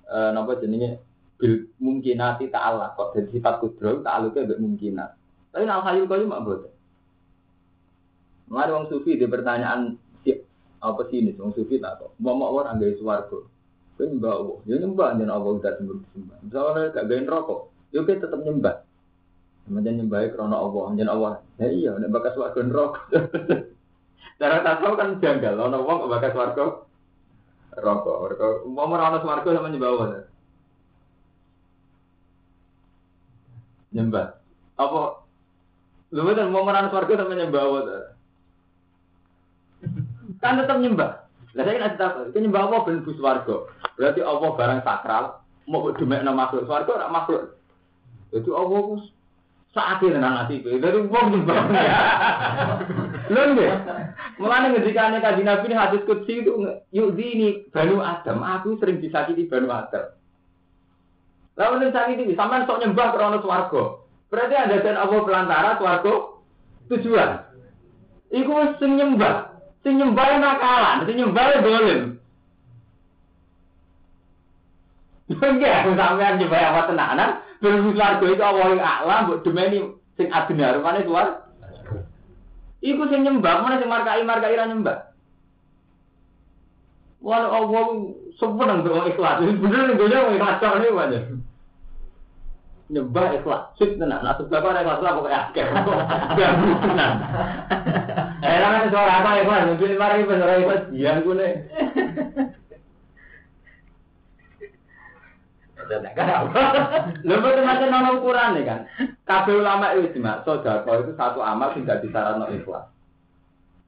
e, 0.09 0.17
napa 0.33 0.59
jenenge 0.59 0.99
bil 1.37 1.71
mungkinati 1.79 2.49
ta'ala 2.49 2.97
kok 2.97 3.15
jadi 3.15 3.29
sifat 3.37 3.61
kudro 3.61 4.01
ta'aluke 4.03 4.43
mbek 4.43 4.59
mungkinat. 4.59 5.22
Tapi 5.53 5.69
al 5.69 5.85
hayyul 5.85 6.09
qayyum 6.09 6.29
mak 6.33 6.41
boten. 6.41 6.73
Mengenai 8.49 8.73
wong 8.73 8.85
sufi 8.89 9.15
di 9.15 9.29
pertanyaan 9.29 10.01
apa 10.83 11.01
sih 11.07 11.23
ini 11.23 11.31
wong 11.39 11.55
sufi 11.55 11.79
tak 11.79 11.95
kok 11.95 12.11
mau 12.19 12.35
mau 12.35 12.59
orang 12.59 12.75
gaya 12.75 12.91
swarga 12.99 13.39
kowe 13.95 14.03
nyembah 14.03 14.35
Allah 14.35 14.57
ya 14.67 14.75
nyembah 14.83 15.09
jangan 15.15 15.31
Allah 15.31 15.51
udah 15.55 15.73
sembah 15.79 15.97
sembah 16.11 16.37
misalnya 16.43 16.83
gak 16.91 17.05
gaya 17.07 17.21
rokok 17.23 17.59
ya 17.95 17.99
kita 18.03 18.27
tetap 18.27 18.39
nyembah 18.43 18.75
Kemudian 19.63 19.95
nyembah 19.95 20.27
krono 20.35 20.59
Allah, 20.59 20.91
jangan 20.91 21.11
Allah. 21.15 21.33
Ya 21.55 21.71
iya, 21.71 21.91
nek 21.95 22.11
bakas 22.11 22.35
warga 22.35 22.59
rokok. 22.67 23.15
Cara 24.43 24.59
tasawuf 24.59 24.99
kan 24.99 25.23
janggal, 25.23 25.55
ono 25.55 25.87
wong 25.87 26.03
kok 26.03 26.11
bakas 26.11 26.35
warga 26.35 26.63
rokok. 27.79 28.15
Rokok, 28.35 28.67
mau 28.67 28.91
merono 28.91 29.23
swarga 29.23 29.55
sama 29.55 29.71
nyembah 29.71 29.87
Allah. 29.95 30.07
Nyembah. 33.95 34.27
Apa 34.75 35.22
Lu 36.13 36.29
betul 36.29 36.53
mau 36.53 36.61
merana 36.61 36.93
swarga 36.93 37.25
sama 37.25 37.33
nyembah 37.33 37.63
apa? 37.65 37.81
Kan 40.37 40.61
tetap 40.61 40.77
nyembah. 40.77 41.25
Lah 41.57 41.63
saya 41.65 41.81
nanti 41.81 41.97
tak, 41.97 42.37
nyembah 42.37 42.69
apa 42.69 42.85
ben 42.85 43.01
bus 43.01 43.17
swarga. 43.17 43.65
Berarti 43.97 44.21
Allah 44.21 44.49
barang 44.53 44.81
sakral, 44.85 45.41
mau 45.65 45.89
demek 45.89 46.21
nama 46.21 46.45
makhluk 46.45 46.69
swarga 46.69 46.91
ora 47.01 47.07
makhluk. 47.09 47.57
Jadi 48.29 48.49
Allah 48.53 48.77
ku 48.77 48.95
sakit 49.73 50.09
tenan 50.13 50.37
ati 50.45 50.61
kowe. 50.61 50.77
Dari 50.77 51.01
wong 51.01 51.25
nyembah. 51.33 51.61
Lho 53.33 53.41
nggih. 53.57 53.71
Mulane 54.37 54.67
ngendikane 54.69 55.17
kanjeng 55.17 55.49
Nabi 55.49 55.65
ini 55.65 55.75
hadis 55.77 56.05
qudsi 56.05 56.45
itu 56.45 56.61
yuk 56.93 57.17
ini 57.17 57.69
Banu 57.73 58.05
Adam, 58.05 58.45
aku 58.45 58.77
sering 58.77 59.01
disakiti 59.01 59.49
Banu 59.49 59.73
Adam. 59.73 60.13
Lalu 61.57 61.89
sakiti 61.89 62.37
sampean 62.37 62.69
sok 62.69 62.85
nyembah 62.85 63.17
krana 63.17 63.41
swarga. 63.41 64.02
Berarti 64.33 64.55
ada 64.57 64.81
dan 64.81 64.97
Allah 64.97 65.19
pelantara 65.21 65.77
swarga 65.77 66.41
tujuan. 66.89 67.29
Iku 68.33 68.81
sing 68.81 68.97
nyembah, 68.97 69.61
sing 69.85 70.01
nyembah 70.01 70.25
nakalan, 70.41 71.05
sing 71.05 71.21
nyembah 71.21 71.61
dolim. 71.61 72.01
Enggak, 75.37 75.85
sampean 75.93 76.41
nyembah 76.41 76.61
apa 76.65 76.81
tenanan, 76.89 77.29
berhubung 77.61 77.93
swarga 77.93 78.25
itu 78.25 78.41
Allah 78.41 78.65
yang 78.73 78.81
a'la, 78.81 79.15
mbok 79.29 79.45
demeni 79.45 80.01
sing 80.17 80.33
adina 80.33 80.81
rupane 80.81 81.05
suar. 81.05 81.53
Iku 82.81 83.05
sing 83.13 83.29
nyembah, 83.29 83.61
mana 83.61 83.77
sing 83.77 83.89
markai 83.93 84.25
markai 84.25 84.57
ra 84.57 84.65
nyembah. 84.65 85.13
Wah, 87.21 87.53
Allah 87.53 87.85
untuk 88.81 88.97
ikhlas. 89.13 89.45
Bener 89.45 89.93
nih, 89.93 89.93
gue 89.93 90.09
ikhlas 90.41 90.57
ini 90.57 90.89
aja 90.89 91.21
nyembah 92.93 93.33
ikhlas 93.41 93.73
sip 93.81 93.97
tenan. 93.97 94.21
Nah 94.21 94.37
terus 94.37 94.53
bapak 94.53 94.85
ikhlas 94.85 95.01
lah 95.01 95.11
pokoknya. 95.17 95.39
Akeh 95.49 95.65
ganggu 96.37 96.71
tenan. 96.85 97.13
Eh 98.45 98.57
kan 98.61 98.93
suara 98.93 99.13
apa 99.19 99.41
ikhlas 99.41 99.67
mungkin 99.73 99.97
mari 99.97 100.23
suara 100.29 100.61
ikhlas 100.61 100.81
nih 100.93 101.53
Lho 107.27 107.35
betul 107.43 107.63
macam 107.67 107.87
nono 107.91 108.09
ukuran 108.21 108.55
nih 108.55 108.63
kan. 108.63 108.79
Kabeh 109.27 109.55
ulama 109.59 109.91
itu 109.97 110.15
cuma 110.15 110.39
sodako 110.47 111.03
itu 111.03 111.11
satu 111.19 111.43
amal 111.43 111.75
tidak 111.75 112.05
no 112.39 112.47
ikhlas. 112.53 112.87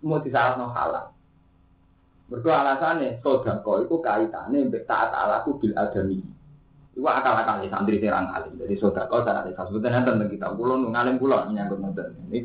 Mau 0.03 0.19
no 0.59 0.65
halal. 0.75 1.15
Mergo 2.25 2.50
alasannya 2.50 3.21
sodako 3.21 3.85
itu 3.85 3.95
kaitannya 4.01 4.67
mbek 4.67 4.89
taat 4.89 5.13
alaku 5.13 5.62
bil 5.62 5.74
adami. 5.77 6.19
Iku 6.95 7.03
akal-akal 7.11 7.59
ya 7.59 7.67
santri 7.67 7.99
serang 7.99 8.31
alim. 8.31 8.55
Jadi 8.55 8.79
kau 8.79 8.95
cara 8.95 9.43
ikhlas. 9.43 9.67
Sebetulnya 9.67 10.07
tentang 10.07 10.31
kita. 10.31 10.47
Kulo 10.55 10.79
nu 10.79 10.95
ngalim 10.95 11.19
kulo 11.19 11.43
menyangkut 11.51 11.79
nonton. 11.83 12.15
Ini 12.31 12.39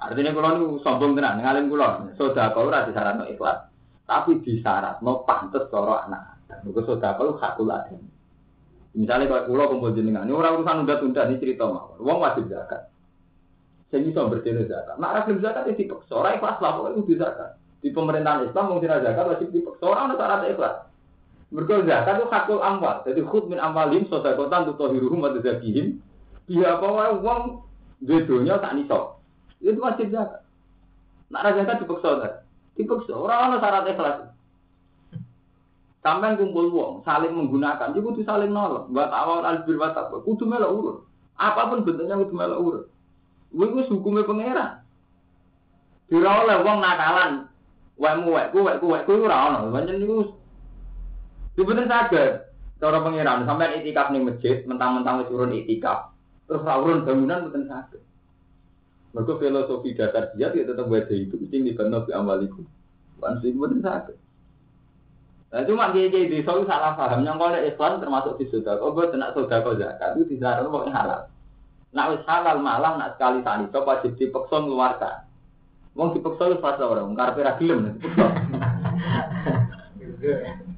artinya 0.00 0.32
kulo 0.32 0.48
nu 0.56 0.66
sombong 0.80 1.12
tenan 1.12 1.44
ngalim 1.44 1.68
kulo. 1.68 2.16
Sodako 2.16 2.72
ora 2.72 2.88
disyaratno 2.88 3.28
ikhlas. 3.28 3.68
Tapi 4.08 4.40
disyaratno 4.40 5.28
pantes 5.28 5.68
cara 5.68 6.08
anak. 6.08 6.40
Mergo 6.64 6.80
sodako 6.88 7.36
hakul 7.36 7.68
adem. 7.68 8.00
Misalnya 8.96 9.28
kalau 9.28 9.44
kulo 9.48 9.64
kumpul 9.72 9.96
jenengan, 9.96 10.28
ini 10.28 10.36
orang 10.36 10.60
urusan 10.60 10.84
tunda-tunda 10.84 11.24
ini 11.28 11.40
cerita 11.40 11.64
mawar. 11.64 11.96
Wong 11.96 12.18
wajib 12.20 12.44
zakat. 12.52 12.92
Saya 13.88 14.04
bisa 14.04 14.28
berdiri 14.28 14.68
zakat. 14.68 15.00
Nah, 15.00 15.16
rafil 15.16 15.40
zakat 15.40 15.64
itu 15.72 15.88
dipaksa. 15.88 16.12
Orang 16.12 16.36
ikhlas 16.36 16.60
lah, 16.60 16.92
itu 16.92 17.16
zakat. 17.16 17.56
Di 17.80 17.88
pemerintahan 17.88 18.52
Islam, 18.52 18.68
mau 18.68 18.80
zakat 18.84 19.24
wajib 19.24 19.48
dipaksa. 19.48 19.84
Orang 19.88 20.12
ada 20.12 20.16
syarat 20.20 20.40
ikhlas. 20.44 20.76
Mereka 21.52 21.84
zakat 21.84 22.16
itu 22.16 22.26
hakul 22.32 22.64
amwal. 22.64 23.04
Jadi 23.04 23.20
khut 23.28 23.44
min 23.52 23.60
amwalim 23.60 24.08
sodakotan 24.08 24.64
untuk 24.64 24.80
tohiruhum 24.80 25.20
atau 25.20 25.44
zakihim. 25.44 26.00
Dia 26.48 26.80
apa 26.80 26.86
wae 26.88 27.12
uang 27.20 27.42
bedonya 28.00 28.56
tak 28.56 28.72
nisok. 28.72 29.20
Itu 29.60 29.76
wajib 29.84 30.08
zakat. 30.08 30.40
Nak 31.28 31.44
raja 31.44 31.60
zakat 31.60 31.76
dipaksa 31.84 32.10
kan? 32.24 32.32
Dipaksa. 32.80 33.12
Orang 33.12 33.52
orang 33.52 33.60
syarat 33.60 33.84
ikhlas. 33.84 34.16
Sampai 36.02 36.34
kumpul 36.34 36.66
uang, 36.74 37.06
saling 37.06 37.30
menggunakan, 37.30 37.94
juga 37.94 38.18
tuh 38.18 38.26
saling 38.26 38.50
nolong. 38.50 38.90
Buat 38.90 39.14
awal 39.14 39.46
albir 39.46 39.78
watak, 39.78 40.10
kudu 40.10 40.50
melok 40.50 40.74
urut. 40.74 40.98
Apa 41.38 41.70
pun 41.70 41.86
bentuknya 41.86 42.18
kudu 42.18 42.34
melok 42.34 42.58
urut. 42.58 42.84
Gue 43.54 43.70
gue 43.70 43.86
hukumnya 43.86 44.26
pangeran. 44.26 44.82
Dira 46.10 46.42
oleh 46.42 46.58
uang 46.58 46.78
nakalan, 46.82 47.46
wemu 48.02 48.28
wekku 48.34 48.58
wekku 48.66 48.86
wekku 48.90 49.12
ora 49.22 49.52
ono. 49.52 49.70
Pancen 49.70 50.02
niku 50.02 50.41
Sebetulnya 51.52 51.84
sadar, 51.84 52.48
cara 52.80 52.98
pengiran 53.04 53.44
sampai 53.44 53.84
itikaf 53.84 54.08
nih 54.08 54.24
masjid, 54.24 54.56
mentang-mentang 54.64 55.20
wis 55.20 55.28
urun 55.28 55.52
itikaf, 55.52 56.16
terus 56.48 56.64
urun 56.64 57.04
bangunan 57.04 57.44
betul 57.44 57.68
sadar. 57.68 58.00
Mereka 59.12 59.32
filosofi 59.36 59.92
dasar 59.92 60.32
dia 60.32 60.48
dia 60.48 60.64
tetap 60.64 60.88
wajah 60.88 61.12
itu, 61.12 61.36
mesti 61.36 61.60
di 61.60 61.76
benar 61.76 62.08
di 62.08 62.16
amaliku. 62.16 62.64
Sih 63.44 63.52
betul 63.52 63.84
sadar. 63.84 64.16
Nah 65.52 65.60
cuma 65.68 65.92
dia 65.92 66.08
jadi 66.08 66.40
soal 66.40 66.64
salah 66.64 66.96
paham 66.96 67.28
yang 67.28 67.36
kalau 67.36 67.60
Islam 67.60 68.00
termasuk 68.00 68.40
di 68.40 68.48
sudah, 68.48 68.80
oh 68.80 68.96
gue 68.96 69.12
tidak 69.12 69.36
sudah 69.36 69.60
kau 69.60 69.76
zakat 69.76 70.16
itu 70.16 70.40
tidak 70.40 70.64
ada 70.64 70.88
halal. 70.88 71.20
Nak 71.92 72.08
wis 72.16 72.24
halal 72.24 72.56
malah 72.64 72.96
nak 72.96 73.20
sekali 73.20 73.44
tani 73.44 73.68
coba 73.68 74.00
wajib 74.00 74.16
dipaksa 74.16 74.56
mengeluarkan. 74.56 75.28
Wong 75.92 76.16
dipaksa 76.16 76.56
wis 76.56 76.64
pas 76.64 76.80
orang, 76.80 77.12
karena 77.12 77.52
gelem 77.60 78.00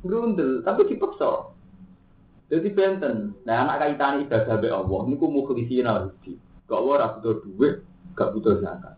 Grundel, 0.01 0.65
tapi 0.65 0.89
dipaksa. 0.89 1.53
Jadi 2.49 2.69
benten. 2.73 3.37
Nah 3.49 3.65
anak 3.65 3.81
kaitan 3.81 4.25
ibadah 4.25 4.57
be 4.61 4.69
Allah, 4.69 5.01
niku 5.09 5.27
mukhlisin 5.29 5.89
al-hudi. 5.89 6.37
Gak 6.65 6.81
ora 6.81 7.17
butuh 7.17 7.45
duit, 7.45 7.85
gak 8.17 8.33
butuh 8.37 8.61
zakat. 8.61 8.97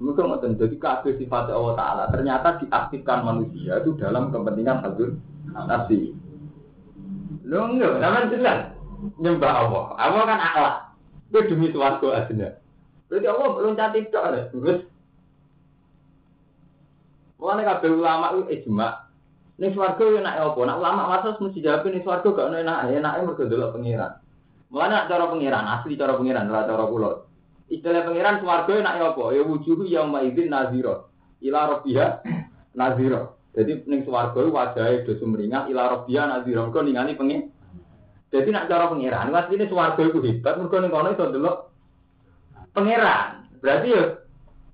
Mereka 0.00 0.24
ngoten, 0.24 0.56
jadi 0.56 0.76
kabeh 0.80 1.20
sifat 1.20 1.52
Allah 1.52 1.76
Ta'ala 1.76 2.04
ternyata 2.08 2.56
diaktifkan 2.64 3.20
manusia 3.20 3.84
itu 3.84 3.92
dalam 4.00 4.32
kepentingan 4.32 4.80
hadir 4.80 5.20
nasi. 5.52 6.16
Lo 7.44 7.68
enggak, 7.68 8.00
namanya 8.00 8.32
jelas 8.32 8.58
nyembah 9.20 9.52
Allah. 9.52 9.84
Allah 10.00 10.22
kan 10.24 10.40
akhlak. 10.40 10.76
Itu 11.28 11.38
demi 11.52 11.68
suatu 11.68 12.16
aja. 12.16 12.56
Berarti 13.12 13.26
Allah 13.28 13.48
belum 13.58 13.72
cantik 13.76 14.08
tok 14.08 14.54
Terus 14.54 14.80
Mulane 17.40 17.64
kabeh 17.64 17.90
ulama 17.96 18.36
itu 18.36 18.42
ijma 18.52 19.09
Ning 19.60 19.76
swarga 19.76 20.00
yo 20.00 20.16
enak 20.24 20.40
apa? 20.40 20.60
Nak 20.64 20.78
ulama 20.80 21.02
waras 21.12 21.36
mesti 21.36 21.60
jawab 21.60 21.84
ning 21.84 22.00
swarga 22.00 22.32
gak 22.32 22.48
enak, 22.48 22.96
enake 22.96 23.20
mergo 23.28 23.44
delok 23.44 23.76
pengiran. 23.76 24.16
Mulane 24.72 25.04
cara 25.04 25.24
pengiran 25.28 25.64
asli 25.68 26.00
cara 26.00 26.16
pengiran 26.16 26.48
ora 26.48 26.64
cara 26.64 26.84
kula. 26.88 27.10
Istilah 27.68 28.08
pengiran 28.08 28.40
swarga 28.40 28.72
enak 28.80 28.94
apa? 29.12 29.36
Ya 29.36 29.44
wujuhu 29.44 29.84
yang 29.84 30.08
maizin 30.08 30.48
nazira. 30.48 31.04
Ila 31.44 31.76
rabbiha 31.76 32.06
nazira. 32.72 33.36
Jadi 33.52 33.84
ning 33.84 34.00
swarga 34.08 34.40
wajahe 34.40 35.04
do 35.04 35.12
sumringah 35.20 35.68
ila 35.68 35.92
rabbiha 35.92 36.22
nazira. 36.24 36.64
Mergo 36.64 36.80
ningali 36.80 37.12
pengen. 37.20 37.52
Jadi 38.32 38.48
nak 38.56 38.64
cara 38.64 38.88
pengiran, 38.88 39.28
asline 39.28 39.68
swarga 39.68 40.00
iku 40.08 40.24
hebat 40.24 40.56
mergo 40.56 40.76
ning 40.80 40.88
kono 40.88 41.08
iso 41.12 41.24
delok 41.28 41.56
pengiran. 42.72 43.44
Berarti 43.60 43.92
ya 43.92 44.24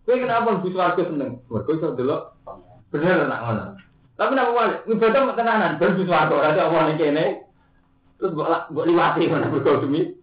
kowe 0.06 0.14
kenapa 0.14 0.62
bu 0.62 0.70
swarga 0.70 1.02
seneng? 1.02 1.42
Mergo 1.50 1.74
iso 1.74 1.90
delok 1.98 2.38
bener 2.94 3.26
nak 3.26 3.42
ngono. 3.42 3.85
Tapi 4.16 4.32
nak 4.32 4.48
wali, 4.56 4.76
ibadah 4.96 5.20
mau 5.28 5.36
tenanan, 5.36 5.76
baru 5.76 6.00
suarga, 6.00 6.36
nanti 6.40 6.60
Allah 6.64 6.88
ini 6.88 6.96
kene, 6.96 7.26
terus 8.16 8.32
buat 8.32 8.72
buat 8.72 8.88
liwati 8.88 9.28
mana 9.28 9.52
berkau 9.52 9.84
demi 9.84 10.16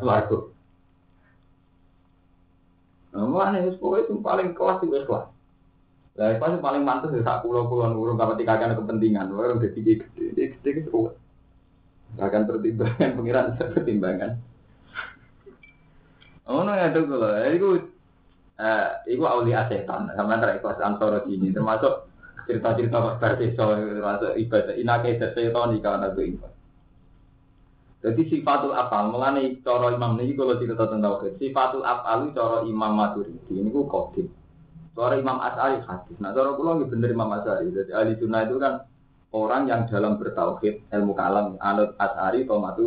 suarga. 0.00 0.48
Nah, 3.12 3.28
mana 3.28 3.68
itu 3.68 3.76
itu 3.76 4.12
paling 4.24 4.56
kelas 4.56 4.80
itu 4.80 5.04
kelas. 5.04 5.28
Lah, 6.16 6.34
itu 6.34 6.58
paling 6.64 6.82
mantas 6.82 7.12
ya 7.12 7.20
saat 7.20 7.44
pulau 7.44 7.68
puluhan 7.68 7.92
urung 7.92 8.16
kalau 8.16 8.32
tiga 8.32 8.56
kan 8.56 8.72
kepentingan, 8.72 9.28
orang 9.28 9.60
udah 9.60 9.70
gede 9.76 10.02
gede 10.08 10.56
gede 10.56 10.70
gede 10.82 11.12
Akan 12.16 12.48
pertimbangan 12.48 13.12
pengiran 13.12 13.46
pertimbangan. 13.76 14.40
Oh, 16.48 16.64
no 16.64 16.72
ya 16.72 16.88
tuh 16.96 17.04
kalau 17.04 17.28
itu, 17.52 17.68
eh, 18.56 18.88
itu 19.04 19.20
aulia 19.28 19.68
setan, 19.68 20.08
sama 20.16 20.40
antara 20.40 20.56
ikhlas 20.56 20.80
ansor 20.80 21.28
ini 21.28 21.52
termasuk 21.52 22.07
cerita-cerita 22.48 22.96
kabar 22.96 23.36
desa 23.36 23.76
termasuk 23.76 24.32
ibadah 24.40 24.74
inake 24.80 25.20
setan 25.20 25.76
kawan 25.84 26.08
aku 26.08 26.20
ibadah. 26.24 26.56
Jadi 27.98 28.30
sifatul 28.30 28.72
afal, 28.72 29.10
mengenai 29.10 29.58
coro 29.60 29.90
imam 29.90 30.16
ini 30.22 30.38
kalau 30.38 30.54
cerita 30.56 30.86
tentang 30.86 31.18
tauhid, 31.18 31.34
sifatul 31.42 31.82
afal 31.82 32.30
coro 32.30 32.64
imam 32.64 32.94
maturidi 32.94 33.52
ini 33.52 33.68
ku 33.68 33.84
kodim. 33.90 34.30
Coro 34.94 35.18
imam 35.18 35.42
asari 35.42 35.82
hadis. 35.82 36.16
Nah 36.22 36.30
coro 36.30 36.56
pulau 36.56 36.78
ini 36.78 36.88
bener 36.88 37.10
imam 37.10 37.28
asari. 37.36 37.74
Jadi 37.74 37.90
ahli 37.90 38.14
sunnah 38.16 38.46
itu 38.46 38.56
kan 38.62 38.86
orang 39.34 39.66
yang 39.66 39.82
dalam 39.90 40.16
bertauhid 40.16 40.88
ilmu 40.94 41.12
kalam 41.12 41.58
anut 41.58 41.98
asari 41.98 42.46
atau 42.46 42.62
matu 42.62 42.86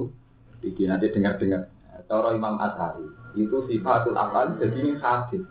di 0.63 0.73
nanti 0.87 1.11
dengar-dengar. 1.11 1.67
Coro 2.07 2.31
imam 2.31 2.55
asari 2.57 3.05
itu 3.35 3.67
sifatul 3.67 4.15
afal 4.15 4.55
jadi 4.63 4.79
ini 4.79 4.95
hadis. 4.95 5.43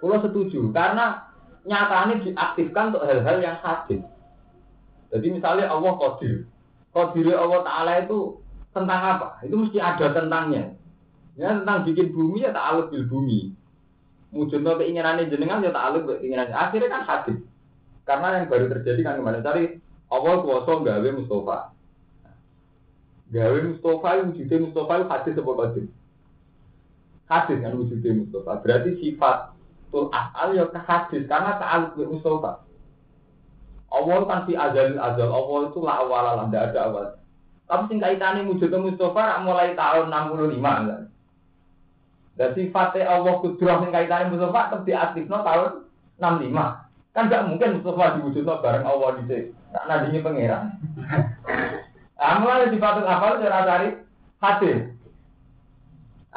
Kalau 0.00 0.24
setuju 0.24 0.72
karena 0.72 1.27
nyatanya 1.68 2.24
diaktifkan 2.24 2.96
untuk 2.96 3.04
hal-hal 3.04 3.38
yang 3.44 3.60
hadis. 3.60 4.00
Jadi 5.12 5.26
misalnya 5.28 5.68
Allah 5.68 5.92
kodir, 6.00 6.48
kodir 6.96 7.36
Allah 7.36 7.60
Taala 7.64 7.92
itu 8.04 8.40
tentang 8.72 9.00
apa? 9.00 9.28
Itu 9.44 9.56
mesti 9.60 9.78
ada 9.80 10.12
tentangnya. 10.12 10.72
Ya 11.36 11.54
tentang 11.54 11.84
bikin 11.86 12.12
bumi 12.12 12.44
ya 12.44 12.50
tak 12.50 12.64
alus 12.74 12.90
bil 12.90 13.06
bumi. 13.06 13.52
Mujudno 14.28 14.76
keinginannya 14.76 15.30
jenengan 15.32 15.64
ya 15.64 15.72
tak 15.72 15.84
alus 15.92 16.02
keinginannya. 16.08 16.56
Akhirnya 16.56 16.88
kan 16.92 17.02
hadis. 17.04 17.38
Karena 18.08 18.40
yang 18.40 18.48
baru 18.48 18.66
terjadi 18.72 19.00
kan 19.04 19.20
kemarin 19.20 19.44
cari 19.44 19.64
Allah 20.08 20.34
kuasa 20.40 20.72
gawe 20.80 21.08
Mustafa. 21.12 21.58
Gawe 23.28 23.58
Mustafa 23.68 24.08
wujudnya 24.24 24.56
Mustafa 24.64 24.92
itu 24.96 25.06
hadis 25.12 25.34
apa 25.36 25.52
hadis? 25.60 25.86
Hadis 27.28 27.58
kan 27.60 27.72
wujudnya 27.76 28.12
Mustafa. 28.24 28.52
Berarti 28.64 28.90
sifat 29.04 29.57
tul 29.88 30.12
asal 30.12 30.52
ya 30.52 30.64
ke 30.68 30.80
hadis 30.84 31.22
karena 31.26 31.56
tak 31.56 31.70
alus 31.72 32.08
Mustafa. 32.08 32.52
Allah 33.88 34.18
kan 34.28 34.40
si 34.44 34.52
azal 34.52 35.00
azal 35.00 35.30
Allah 35.32 35.58
itu 35.72 35.80
lah 35.80 35.96
awal 36.04 36.22
lah 36.24 36.44
tidak 36.48 36.64
ada 36.72 36.80
awal. 36.88 37.06
Tapi 37.68 37.82
sing 37.88 37.98
kaitane 38.00 38.48
wujudnya 38.48 38.78
Mustafa 38.80 39.44
mulai 39.44 39.76
tahun 39.76 40.12
65 40.12 40.60
kan. 40.60 41.02
Dan 42.38 42.54
sifatnya 42.54 43.10
Allah 43.10 43.34
kudrah 43.42 43.82
yang 43.82 43.92
kaitannya 43.92 44.32
Mustafa 44.32 44.60
tetap 44.70 44.82
diaktifno 44.86 45.38
tahun 45.42 45.70
65. 46.20 46.88
Kan 47.16 47.32
gak 47.32 47.46
mungkin 47.50 47.80
Mustafa 47.80 48.20
diwujudno 48.20 48.54
bareng 48.62 48.84
Allah 48.86 49.08
di 49.18 49.22
sini. 49.26 49.50
Tak 49.74 49.84
nandingi 49.84 50.24
pangeran. 50.24 50.64
Amalan 52.18 52.70
sifatul 52.70 53.06
afal 53.06 53.42
cara 53.42 53.66
cari 53.66 53.88
hadis. 54.42 54.78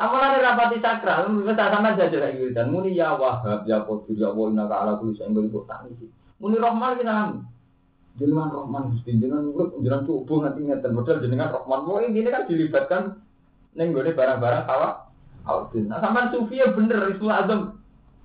Amalan 0.02 0.42
rapati 0.42 0.82
sakral, 0.82 1.30
bisa 1.46 1.70
sama 1.70 1.94
saja 1.94 2.18
lagi 2.18 2.50
dan 2.58 2.74
muni 2.74 2.98
ya 2.98 3.14
wahab 3.14 3.70
ya 3.70 3.86
qadir 3.86 4.18
ya 4.18 4.34
wa 4.34 4.50
inna 4.50 4.66
ala 4.66 4.98
kulli 4.98 5.14
shay'in 5.14 5.38
qadir 5.38 5.62
tak 5.70 5.86
niki. 5.86 6.10
Muni 6.42 6.58
rahman 6.58 6.98
kita 6.98 7.14
nami. 7.14 7.40
Jenengan 8.18 8.50
rahman 8.50 8.98
Gusti 8.98 9.14
jenengan 9.22 9.54
urip 9.54 9.78
jenengan 9.78 10.10
subuh 10.10 10.42
nanti 10.42 10.66
ngeten 10.66 10.98
modal 10.98 11.22
jenengan 11.22 11.54
rahman. 11.54 11.80
Mau 11.86 12.02
ini 12.02 12.26
kan 12.26 12.50
dilibatkan 12.50 13.22
ning 13.78 13.94
gone 13.94 14.10
barang-barang 14.10 14.66
kawak 14.66 14.94
Alvin. 15.46 15.90
Nah, 15.90 16.02
sampai 16.02 16.34
sufi 16.34 16.62
ya 16.62 16.74
bener 16.74 17.14
Ismul 17.14 17.34
Azam. 17.34 17.82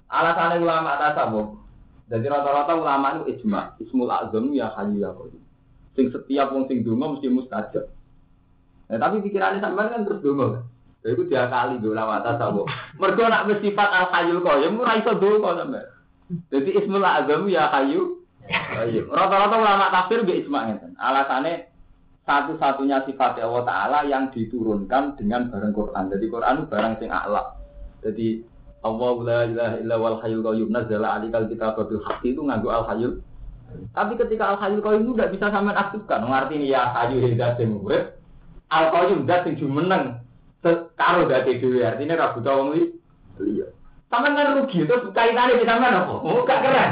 Alasannya 0.09 0.65
ulama 0.65 0.97
tasawuf. 1.01 1.61
Jadi 2.09 2.25
rata-rata 2.25 2.73
ulama 2.73 3.21
itu 3.21 3.37
ijma. 3.37 3.77
Ismul 3.81 4.09
Azam 4.09 4.53
ya 4.53 4.73
hayu 4.77 5.01
ya 5.01 5.13
kodim. 5.13 5.45
Sing 5.97 6.13
setiap 6.13 6.53
wong 6.53 6.69
sing 6.69 6.85
dungo 6.85 7.17
mesti 7.17 7.29
mustajab. 7.29 7.89
Nah, 8.89 8.99
tapi 9.01 9.25
pikirannya 9.25 9.61
sampean 9.61 9.93
kan 9.93 10.05
terus 10.05 10.25
dungo. 10.25 10.47
Jadi 10.57 10.76
itu 11.15 11.23
dia 11.31 11.47
kali 11.47 11.79
di 11.79 11.87
ulama 11.87 12.19
tasawuf. 12.25 12.67
Mergo 12.99 13.25
nak 13.31 13.47
bersifat 13.47 13.89
al 13.95 14.07
hayyul 14.11 14.43
qayyum 14.43 14.81
ora 14.83 14.99
iso 14.99 15.15
dungo 15.15 15.55
sampean. 15.55 15.87
Jadi 16.51 16.71
Ismul 16.83 17.07
Azam 17.07 17.47
ya 17.47 17.71
hayu. 17.71 18.19
Rata-rata 19.11 19.57
ulama 19.59 19.87
tafsir 19.95 20.27
ge 20.27 20.43
ijma 20.43 20.67
ngeten. 20.67 20.99
Alasannya 20.99 21.71
satu-satunya 22.27 23.07
sifat 23.07 23.39
Allah 23.39 23.63
Ta'ala 23.63 23.99
yang 24.11 24.35
diturunkan 24.35 25.15
dengan 25.15 25.47
barang 25.47 25.71
Quran. 25.71 26.11
Jadi 26.11 26.27
Quran 26.27 26.67
barang 26.67 26.95
sing 26.99 27.11
a'la. 27.15 27.55
Jadi 28.03 28.43
Allah 28.83 29.15
la 29.23 29.41
ilaha 29.47 29.77
illa 29.79 29.97
wal 29.99 30.19
hayyul 30.23 30.43
qayyum 30.43 30.69
nazzala 30.75 31.23
alikal 31.23 31.47
kitab 31.47 31.79
bil 31.87 32.03
haqqi 32.03 32.35
itu 32.35 32.43
nganggo 32.43 32.71
al 32.75 32.87
hayyul. 32.91 33.23
Tapi 33.95 34.13
ketika 34.19 34.55
al 34.55 34.59
hayyul 34.59 34.83
qayyum 34.83 35.03
itu 35.07 35.13
tidak 35.15 35.31
bisa 35.39 35.47
sampean 35.55 35.79
aktifkan. 35.79 36.27
Ngerti 36.27 36.55
ini 36.59 36.75
ya 36.75 36.91
hayyu 36.91 37.23
hidat 37.23 37.63
sing 37.63 37.71
urip. 37.79 38.19
Al 38.75 38.91
qayyum 38.91 39.31
dat 39.31 39.47
sing 39.47 39.55
jumeneng 39.55 40.26
karo 40.99 41.29
dadi 41.31 41.59
dhewe. 41.61 41.85
Artine 41.85 42.15
ra 42.17 42.35
buta 42.35 42.51
wong 42.57 42.69
liya. 42.75 43.67
Sampeyan 44.07 44.39
kan 44.39 44.55
rugi 44.63 44.87
terus 44.87 45.11
kaitannya 45.11 45.59
di 45.59 45.67
sampean 45.67 45.99
apa? 45.99 46.15
Oh, 46.23 46.47
gak 46.47 46.63
keren. 46.63 46.91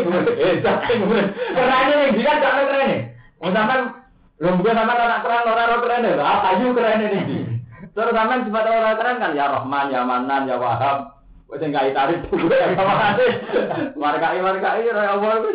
Urip, 0.00 0.32
eh 0.32 2.08
dia 2.16 2.32
gak 2.40 2.56
keren. 2.72 3.12
Wong 3.36 3.52
sampean 3.52 4.02
Lho 4.42 4.58
mungkin 4.58 4.74
sama 4.74 4.98
anak 4.98 5.22
keren 5.22 5.46
keren 5.86 6.02
ya, 6.02 6.18
ah 6.18 6.38
kayu 6.42 6.74
keren 6.74 7.06
ini. 7.06 7.62
Terus 7.94 8.10
sifat 8.10 8.64
orang 8.66 8.98
keren 8.98 9.22
kan 9.22 9.38
ya 9.38 9.46
Rahman, 9.46 9.94
ya 9.94 10.02
Manan, 10.02 10.50
ya 10.50 10.58
Wahab. 10.58 11.22
Wes 11.46 11.62
enggak 11.62 11.94
ya 11.94 12.08
sama 12.74 12.94
hati. 12.98 13.28
Ya 13.94 15.14
Allah 15.14 15.46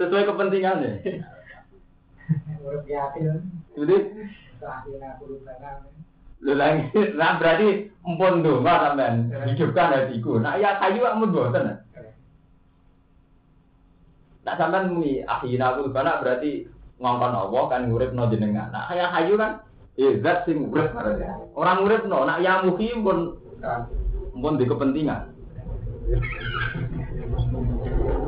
sesuai 0.00 0.28
kepentingannya. 0.32 0.92
Jadi 3.76 3.96
Lho 4.64 5.99
lagi, 6.40 6.88
nah 7.20 7.36
berarti 7.36 7.92
empun 8.00 8.40
donga 8.40 8.74
sampean 8.90 9.28
hidupkan 9.52 9.92
hatiku. 9.92 10.40
Nah 10.40 10.56
ya 10.56 10.80
kayu 10.80 11.04
amun 11.04 11.36
boten. 11.36 11.84
Nah 14.40 14.54
sampean 14.56 14.96
muni 14.96 15.20
akhirnya 15.20 15.76
aku 15.76 15.92
berarti 15.92 16.64
ngongkon 16.96 17.36
Allah 17.36 17.62
kan 17.68 17.80
ngurip 17.88 18.16
no 18.16 18.28
jenengan. 18.32 18.72
Nah 18.72 18.88
kayak 18.88 19.12
hayu 19.12 19.36
kan, 19.36 19.60
eh 20.00 20.20
zat 20.24 20.48
sing 20.48 20.72
urip 20.72 20.96
Orang 21.56 21.84
ngurip 21.84 22.08
no, 22.08 22.24
nak 22.24 22.40
yang 22.40 22.64
muhi 22.64 22.88
pun 23.04 23.36
pun 24.36 24.54
di 24.56 24.64
kepentingan. 24.64 25.28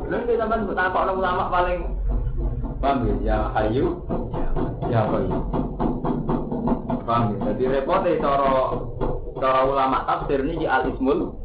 Lalu 0.09 0.37
kita 0.37 0.45
kan 0.45 0.69
betapa 0.69 0.97
orang 1.09 1.17
ulama 1.17 1.43
paling 1.49 1.79
paham 2.77 2.97
ya, 3.05 3.13
ya 3.25 3.37
hayu, 3.57 3.85
ya 4.85 5.01
hayu. 5.09 5.37
Paham 7.03 7.35
ya? 7.35 7.51
Jadi 7.51 7.63
repotnya 7.67 8.19
cara 8.23 8.51
cara 9.35 9.59
ulama 9.67 10.07
tafsir 10.07 10.39
ini 10.47 10.63
al 10.63 10.87
ismul 10.87 11.35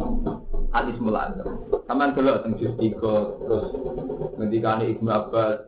al 0.71 0.87
ismul 0.87 1.18
azam. 1.18 1.66
Taman 1.90 2.14
dulu 2.14 2.31
tentang 2.47 2.55
juz 2.62 2.73
terus 2.79 3.66
ngendikane 4.38 4.94
Ibnu 4.94 5.11
Abbas 5.11 5.66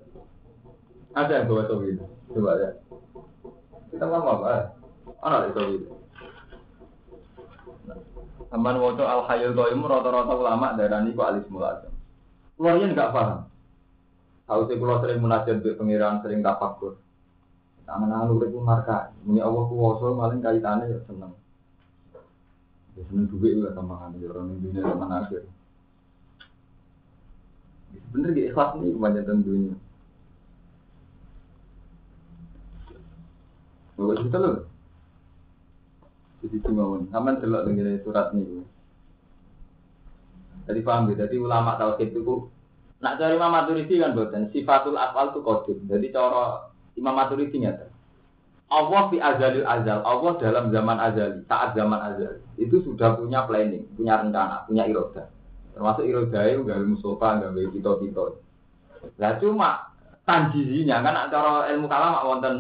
ada 1.10 1.42
yang 1.42 1.50
bawa 1.50 1.66
tauhid? 1.66 1.98
Coba 2.30 2.52
ya. 2.54 2.70
Kita 3.90 4.04
ngomong 4.06 4.30
apa? 4.38 4.78
Ada 5.26 5.38
di 5.50 5.52
tauhid. 5.58 5.82
Teman 8.50 8.76
woto 8.78 9.02
al 9.02 9.26
hayul 9.26 9.54
qayyum 9.58 9.82
rata-rata 9.82 10.34
ulama 10.38 10.78
darani 10.78 11.10
ku 11.10 11.22
alis 11.26 11.46
mulazam. 11.50 11.90
Keluarnya 12.54 12.94
enggak 12.94 13.10
paham. 13.10 13.50
Tahu 14.46 14.60
sih 14.66 14.76
kalau 14.78 14.98
sering 15.02 15.22
munajat 15.22 15.62
di 15.62 15.70
pengiran, 15.78 16.22
sering 16.22 16.42
tafakur. 16.42 16.98
Tangan-tangan 17.90 18.30
urip 18.38 18.54
marka, 18.62 19.10
muni 19.26 19.42
Allah 19.42 19.66
kuwasa 19.66 20.14
paling 20.14 20.38
kaitannya 20.38 20.94
ya 20.94 20.98
seneng. 21.10 21.34
Ya 22.94 23.02
seneng 23.10 23.26
duit 23.34 23.58
juga 23.58 23.74
tambahan 23.74 24.14
ya 24.22 24.30
orang 24.30 24.62
dunia 24.62 24.86
zaman 24.86 25.10
akhir. 25.10 25.42
Bener 28.14 28.30
gak 28.30 28.46
ikhlas 28.54 28.70
nih 28.78 28.94
kebanyakan 28.94 29.38
dunia. 29.42 29.74
Bawa 33.98 34.14
cerita 34.22 34.38
loh. 34.38 34.70
Jadi 36.46 36.56
cuma 36.62 37.02
Aman 37.10 37.42
delok 37.42 37.66
dengan 37.66 37.98
surat 38.06 38.30
ini. 38.38 38.62
Jadi 40.70 40.80
paham 40.86 41.10
ya. 41.10 41.26
Jadi 41.26 41.36
ulama 41.42 41.74
tauhid 41.74 42.14
itu 42.14 42.46
Nak 43.00 43.16
cari 43.16 43.32
Imam 43.32 43.48
Maturidi 43.48 43.96
kan 43.96 44.12
buatan 44.12 44.52
sifatul 44.52 45.00
afal 45.00 45.32
itu 45.32 45.40
kodim. 45.40 45.78
Jadi 45.88 46.12
cara 46.12 46.69
Imam 46.98 47.14
Maturidi 47.14 47.58
nyata. 47.60 47.90
Allah 48.70 49.10
fi 49.10 49.18
azalil 49.18 49.66
azal. 49.66 49.98
Allah 50.06 50.32
dalam 50.38 50.70
zaman 50.70 50.98
azali, 51.02 51.42
saat 51.50 51.74
zaman 51.74 51.98
azali 51.98 52.38
itu 52.54 52.78
sudah 52.86 53.18
punya 53.18 53.42
planning, 53.50 53.82
punya 53.98 54.22
rencana, 54.22 54.62
punya 54.70 54.86
iroda. 54.86 55.26
Termasuk 55.74 56.06
iroda 56.06 56.40
itu 56.46 56.62
gak 56.62 56.78
musofa, 56.86 57.42
gak 57.42 57.50
kita-kita. 57.74 58.24
Nah 59.18 59.32
cuma 59.42 59.90
tanjizinya 60.22 61.02
kan 61.02 61.26
cara 61.34 61.66
ilmu 61.74 61.90
kalam 61.90 62.22
wonten 62.22 62.54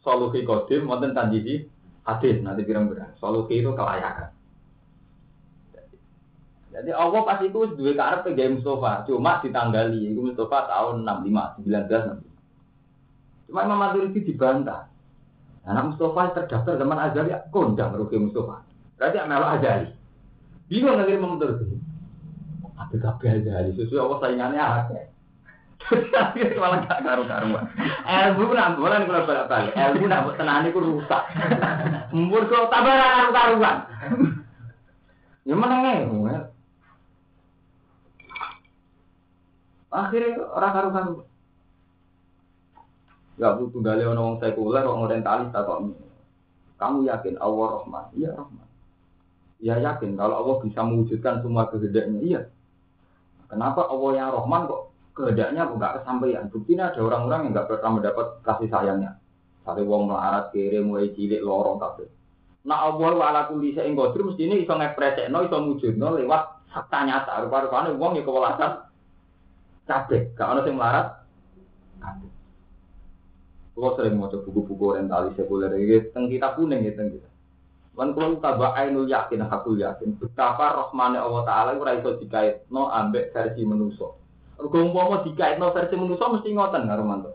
solusi 0.00 0.40
kodim, 0.48 0.88
wonten 0.88 1.12
tanjidi 1.12 1.68
hadis 2.08 2.40
nanti 2.40 2.64
pirang-pirang. 2.64 3.12
Solusi 3.20 3.60
itu 3.60 3.76
kelayakan. 3.76 4.32
Jadi 6.72 6.88
Allah 6.96 7.20
pas 7.28 7.36
itu 7.44 7.76
dua 7.76 7.92
karep 7.92 8.32
gaya 8.32 8.48
Mustafa, 8.56 9.04
cuma 9.04 9.44
ditanggali. 9.44 10.08
Itu 10.08 10.32
Mustafa 10.32 10.72
tahun 10.72 11.04
65, 11.04 11.68
19 11.68 12.31
Cuma 13.52 13.68
Imam 13.68 13.84
Maturidi 13.84 14.24
dibantah. 14.24 14.88
Anak 15.68 15.92
Mustafa 15.92 16.40
terdaftar 16.40 16.80
zaman 16.80 16.96
Azali, 16.96 17.36
kondang 17.52 17.92
rugi 17.92 18.16
Mustafa. 18.16 18.64
Berarti 18.96 19.20
Amel 19.20 19.44
Azali. 19.44 19.92
Bingung 20.72 20.96
nanti 20.96 21.12
Imam 21.12 21.36
Maturidi. 21.36 21.76
Apa 22.80 22.96
kabeh 22.96 23.44
Azali? 23.44 23.76
Sesuai 23.76 24.00
Allah 24.00 24.18
saingannya 24.24 24.64
akeh. 24.64 25.04
Tapi 26.16 26.56
malah 26.56 26.80
gak 26.88 27.04
karu-karuan. 27.04 27.68
Ilmu 28.08 28.56
nak 28.56 28.80
bolan 28.80 29.04
kalau 29.04 29.28
balik-balik. 29.28 29.76
Ilmu 29.76 30.04
nak 30.08 30.32
tenane 30.40 30.72
ku 30.72 30.80
rusak. 30.80 31.22
Mumpur 32.16 32.48
kok 32.48 32.72
tambah 32.72 32.96
karu-karuan. 32.96 33.76
Ya 35.42 35.58
menenge. 35.58 36.06
Akhirnya 39.92 40.40
orang 40.56 40.72
karu-karuan. 40.72 41.31
Gak 43.42 43.58
butuh 43.58 43.82
gali 43.82 44.06
orang 44.06 44.38
sekuler, 44.38 44.86
orang 44.86 45.10
orientalis 45.10 45.50
kok 45.50 45.82
Kamu 46.78 46.98
yakin 47.10 47.34
Allah 47.42 47.82
Rahman? 47.82 48.04
Iya 48.14 48.30
Rahman. 48.38 48.68
Ya 49.62 49.74
yakin 49.78 50.14
kalau 50.14 50.34
Allah 50.42 50.56
bisa 50.62 50.82
mewujudkan 50.82 51.42
semua 51.42 51.66
kehendaknya. 51.70 52.18
Iya. 52.22 52.40
Kenapa 53.50 53.90
Allah 53.90 54.10
yang 54.14 54.30
Rahman 54.30 54.70
kok 54.70 54.82
kehendaknya 55.18 55.62
nggak 55.68 56.02
kesampaian. 56.02 56.46
Buktinya 56.50 56.90
ada 56.90 57.00
orang-orang 57.02 57.40
yang 57.46 57.52
nggak 57.54 57.68
pernah 57.70 57.90
mendapat 57.98 58.26
kasih 58.42 58.68
sayangnya. 58.70 59.12
Tapi 59.62 59.82
wong 59.86 60.10
melarat 60.10 60.50
kiri 60.50 60.82
mulai 60.82 61.14
cilik 61.14 61.38
lorong 61.38 61.78
kabeh. 61.78 62.08
Nak 62.66 62.78
Allah 62.78 63.10
wa 63.14 63.26
ala 63.30 63.42
kulli 63.46 63.74
syai'in 63.74 63.94
qadir 63.94 64.22
mestine 64.26 64.54
iso 64.58 64.74
ngepresekno 64.74 65.38
iso 65.46 65.56
mujudno 65.62 66.08
lewat 66.18 66.42
fakta 66.70 66.98
nyata. 67.06 67.32
Rupa-rupane 67.46 67.94
wong 67.94 68.18
ya 68.18 68.22
kewelasan 68.26 68.72
kabeh. 69.86 70.34
Gak 70.34 70.48
ono 70.50 70.60
sing 70.66 70.74
melarat 70.74 71.22
kabeh. 72.02 72.31
Kalau 73.72 73.96
sering 73.96 74.20
mau 74.20 74.28
buku-buku 74.28 74.84
orientalis 74.92 75.32
sekuler 75.32 75.72
ini, 75.80 76.04
tentang 76.12 76.28
kita 76.28 76.48
kuning 76.60 76.84
ya 76.84 76.92
tentang 76.92 77.16
kita. 77.16 77.28
Lan 77.96 78.08
kalau 78.12 78.36
tabak 78.40 78.72
ainul 78.76 79.08
yakin, 79.08 79.48
hakul 79.48 79.80
yakin, 79.80 80.16
betapa 80.20 80.76
rahmane 80.76 81.16
Allah 81.16 81.42
Taala 81.48 81.70
itu 81.76 81.84
raiso 81.84 82.10
dikait 82.20 82.68
no 82.68 82.92
ambek 82.92 83.32
versi. 83.32 83.64
Kalau 83.64 84.92
mau 84.92 85.24
dikait 85.24 85.56
no 85.56 85.72
versi 85.72 85.96
menuso 85.96 86.20
mesti 86.20 86.52
ngoten 86.52 86.84
nggak 86.84 87.00
romanto. 87.00 87.32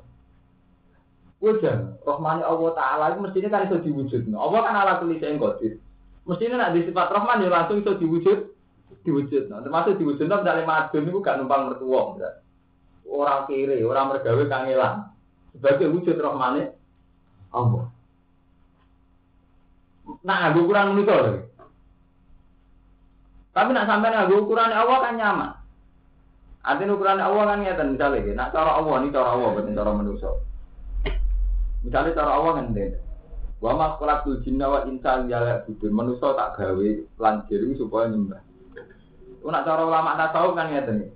Wajan, 1.42 1.98
rahmane 2.06 2.46
Allah 2.46 2.72
Taala 2.78 3.06
itu 3.14 3.20
mestinya 3.26 3.50
kan 3.58 3.66
iso 3.66 3.78
diwujud. 3.82 4.22
Allah 4.38 4.60
kan 4.62 4.76
ala 4.78 4.94
tulis 5.02 5.22
yang 5.22 5.42
kodir. 5.42 5.82
Mestinya 6.30 6.70
nak 6.70 6.74
di 6.78 6.86
sifat 6.86 7.08
rahman 7.18 7.42
ya 7.42 7.50
langsung 7.50 7.82
iso 7.82 7.98
diwujud, 7.98 8.40
diwujud. 9.02 9.44
Nah, 9.50 9.66
termasuk 9.66 9.98
diwujud 9.98 10.30
no, 10.30 10.44
misalnya 10.44 10.70
madun 10.70 11.08
itu 11.08 11.18
gak 11.24 11.38
numpang 11.42 11.72
mertua. 11.74 12.14
Orang 13.08 13.48
kiri, 13.50 13.82
orang 13.82 14.12
mergawe 14.12 14.44
kangelan 14.52 15.17
sebagai 15.56 15.88
wujud 15.92 16.18
rahmane 16.18 16.74
Allah. 17.54 17.92
Nah, 20.24 20.52
aku 20.52 20.68
ukuran 20.68 20.96
menika 20.96 21.16
lho. 21.20 21.32
Tapi 23.52 23.70
nak 23.74 23.90
sampai 23.90 24.14
nganggo 24.14 24.46
ukuran 24.46 24.72
Allah 24.72 24.98
kan 25.02 25.14
nyaman. 25.18 25.52
Artinya 26.68 26.94
ukuran 26.94 27.20
Allah 27.24 27.44
kan 27.48 27.60
ngeten 27.64 27.96
misalnya, 27.96 28.36
nak 28.36 28.52
cara 28.52 28.72
Allah 28.76 28.94
ini 29.02 29.16
cara 29.16 29.30
Allah 29.34 29.50
bukan 29.56 29.72
cara 29.76 29.92
manusia. 29.96 30.32
Misalnya 31.82 32.16
cara 32.16 32.32
Allah 32.38 32.52
kan 32.60 32.66
ngeten. 32.76 33.02
Wa 33.58 33.74
ma 33.74 33.98
khalaqul 33.98 34.46
jinna 34.46 34.70
wa 34.70 34.86
insa 34.86 35.26
illa 35.26 35.64
budun. 35.66 35.92
Manusia 35.96 36.38
tak 36.38 36.60
gawe 36.60 36.90
lanjir 37.18 37.62
supaya 37.74 38.06
nyembah. 38.12 38.42
Itu 39.42 39.48
nak 39.50 39.66
cara 39.66 39.82
ulama 39.88 40.20
tasawuf 40.20 40.54
kan 40.54 40.70
ngeten. 40.70 41.10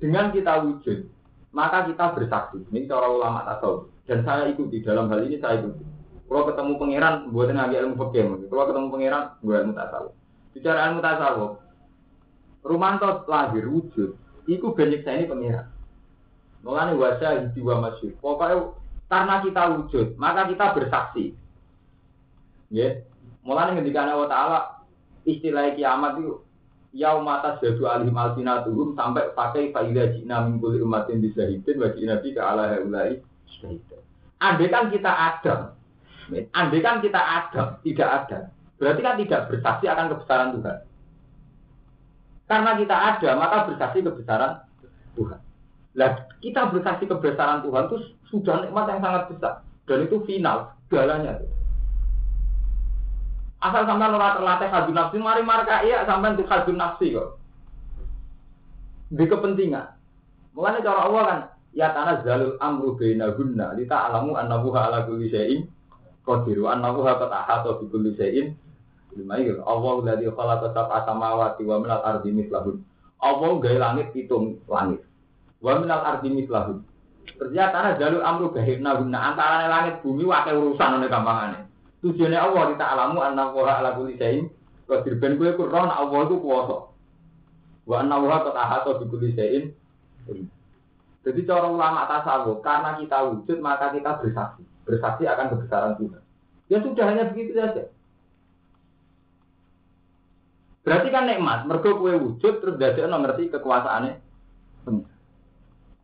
Dengan 0.00 0.32
kita 0.32 0.64
wujud, 0.64 1.06
maka 1.50 1.86
kita 1.90 2.14
bersaksi. 2.14 2.62
Ini 2.70 2.86
cara 2.86 3.10
ulama 3.10 3.42
tasawuf. 3.46 3.90
Dan 4.06 4.22
saya 4.26 4.50
ikuti 4.50 4.82
dalam 4.82 5.10
hal 5.10 5.26
ini 5.26 5.38
saya 5.38 5.62
ikuti. 5.62 5.82
Kalau 6.30 6.46
ketemu 6.46 6.72
pangeran, 6.78 7.14
buat 7.34 7.50
ngaji 7.50 7.74
ilmu 7.74 7.94
fikih. 7.98 8.46
Kalau 8.46 8.64
ketemu 8.70 8.86
pangeran, 8.94 9.24
gue 9.42 9.54
ilmu 9.54 9.72
tasawuf. 9.74 10.12
Bicara 10.54 10.78
ilmu 10.90 11.00
tasawuf, 11.02 11.52
Rumanto 12.60 13.24
lahir 13.24 13.64
wujud, 13.66 14.20
itu 14.44 14.66
banyak 14.76 15.00
saya 15.00 15.24
ini 15.24 15.30
pangeran. 15.30 15.66
Mulanya 16.60 16.92
wajah 16.92 17.30
jiwa 17.56 17.80
masyur. 17.80 18.12
Pokoknya 18.20 18.76
karena 19.08 19.34
kita 19.42 19.62
wujud, 19.74 20.06
maka 20.20 20.44
kita 20.44 20.76
bersaksi. 20.76 21.34
Ya, 22.70 23.02
mulanya 23.42 23.80
ketika 23.80 24.06
Allah 24.06 24.30
Taala 24.30 24.60
istilah 25.26 25.72
kiamat 25.74 26.20
itu 26.20 26.44
yaumata 26.90 27.58
jadu 27.62 27.86
alim 27.86 28.14
alsinatuhum 28.14 28.98
sampai 28.98 29.30
pakai 29.34 29.70
faidah 29.70 30.10
jina 30.14 30.42
mingkuli 30.46 30.82
umatin 30.82 31.22
hidin 31.22 31.76
wajib 31.78 32.04
nabi 32.06 32.34
ke 32.34 32.40
ala 32.42 32.74
haulai 32.74 33.22
Andai 34.40 34.72
kan 34.72 34.88
kita 34.88 35.12
ada, 35.12 35.76
andai 36.56 36.80
kan 36.80 37.04
kita 37.04 37.20
ada, 37.20 37.76
tidak 37.84 38.08
ada, 38.08 38.38
berarti 38.80 39.00
kan 39.04 39.14
tidak 39.20 39.40
bersaksi 39.52 39.84
akan 39.84 40.06
kebesaran 40.16 40.56
Tuhan. 40.56 40.76
Karena 42.48 42.72
kita 42.80 42.96
ada, 42.96 43.28
maka 43.36 43.56
bersaksi 43.68 44.00
kebesaran 44.00 44.64
Tuhan. 45.12 45.40
Lah, 45.92 46.24
kita 46.40 46.72
bersaksi 46.72 47.04
kebesaran 47.04 47.60
Tuhan 47.68 47.92
itu 47.92 47.98
sudah 48.32 48.64
nikmat 48.64 48.88
yang 48.88 49.00
sangat 49.04 49.22
besar. 49.28 49.54
Dan 49.84 50.08
itu 50.08 50.16
final, 50.24 50.72
galanya. 50.88 51.36
Asal 53.60 53.84
sampai 53.84 54.08
orang 54.08 54.40
terlatih 54.40 54.68
hadun 54.72 54.96
nafsi, 54.96 55.16
mari 55.20 55.44
marka 55.44 55.84
iya 55.84 56.08
sampai 56.08 56.32
untuk 56.32 56.48
hadun 56.48 56.80
nafsi 56.80 57.12
kok. 57.12 57.36
Di 59.12 59.24
kepentingan. 59.28 60.00
Mulanya 60.56 60.80
cara 60.80 61.00
Allah 61.04 61.22
kan, 61.28 61.40
ya 61.76 61.92
tanah 61.92 62.24
zalul 62.24 62.56
amru 62.58 62.96
bainahunna 62.96 63.76
li 63.76 63.84
ta'lamu 63.84 64.34
annahu 64.34 64.72
ala 64.74 65.06
kulli 65.06 65.30
syai'in 65.30 65.68
qadir 66.26 66.58
wa 66.58 66.74
annahu 66.74 67.06
qad 67.06 67.30
ahata 67.30 67.78
bi 67.78 67.84
kulli 67.92 68.16
syai'in 68.16 68.56
gitu. 69.14 69.62
Allah 69.66 69.94
ladzi 70.08 70.26
khalaqa 70.32 70.72
sab'a 70.72 70.98
samawati 71.06 71.62
wa 71.66 71.76
minal 71.84 72.02
ardi. 72.02 72.30
Allah 73.20 73.50
gawe 73.60 73.76
langit 73.78 74.08
hitung 74.16 74.58
langit. 74.66 75.04
Wa 75.60 75.76
minal 75.78 76.00
ardi 76.00 76.32
mislahun. 76.32 76.80
Ternyata 77.36 77.72
tanah 77.72 77.92
jalur 78.00 78.22
amru 78.24 78.46
bahirna 78.50 78.96
guna 78.96 79.18
antara 79.32 79.68
langit 79.68 80.02
bumi 80.02 80.24
wakai 80.26 80.56
urusan 80.56 80.98
oleh 80.98 81.08
gampangane. 81.12 81.69
Tujuannya 82.00 82.40
Allah 82.40 82.62
kita 82.72 82.84
alamu 82.84 83.18
anak 83.20 83.52
wa 83.52 83.68
ala 83.68 83.92
kulli 83.92 84.16
syai'in 84.16 84.48
qadir 84.88 85.20
ben 85.20 85.36
kowe 85.36 85.52
kurang 85.56 85.92
Allah 85.92 86.20
itu 86.24 86.36
kuwasa. 86.40 86.76
Wa 87.84 88.00
annahu 88.00 88.28
qad 88.28 88.56
ahata 88.56 88.96
bi 89.00 89.04
kulli 89.08 89.36
syai'in 89.36 89.76
jadi 91.20 91.40
cara 91.44 91.68
ulama 91.68 92.08
tasawuf, 92.08 92.64
karena 92.64 92.96
kita 92.96 93.28
wujud 93.28 93.60
maka 93.60 93.92
kita 93.92 94.16
bersaksi. 94.24 94.64
Bersaksi 94.88 95.28
akan 95.28 95.46
kebesaran 95.52 95.94
Tuhan. 96.00 96.22
Ya 96.72 96.78
sudah 96.80 97.04
hanya 97.12 97.28
begitu 97.28 97.60
saja. 97.60 97.92
Berarti 100.80 101.08
kan 101.12 101.28
nikmat, 101.28 101.68
mergo 101.68 102.00
kue 102.00 102.16
wujud 102.16 102.64
terus 102.64 102.80
dadekno 102.80 103.20
ngerti 103.20 103.52
kekuasaannya. 103.52 104.12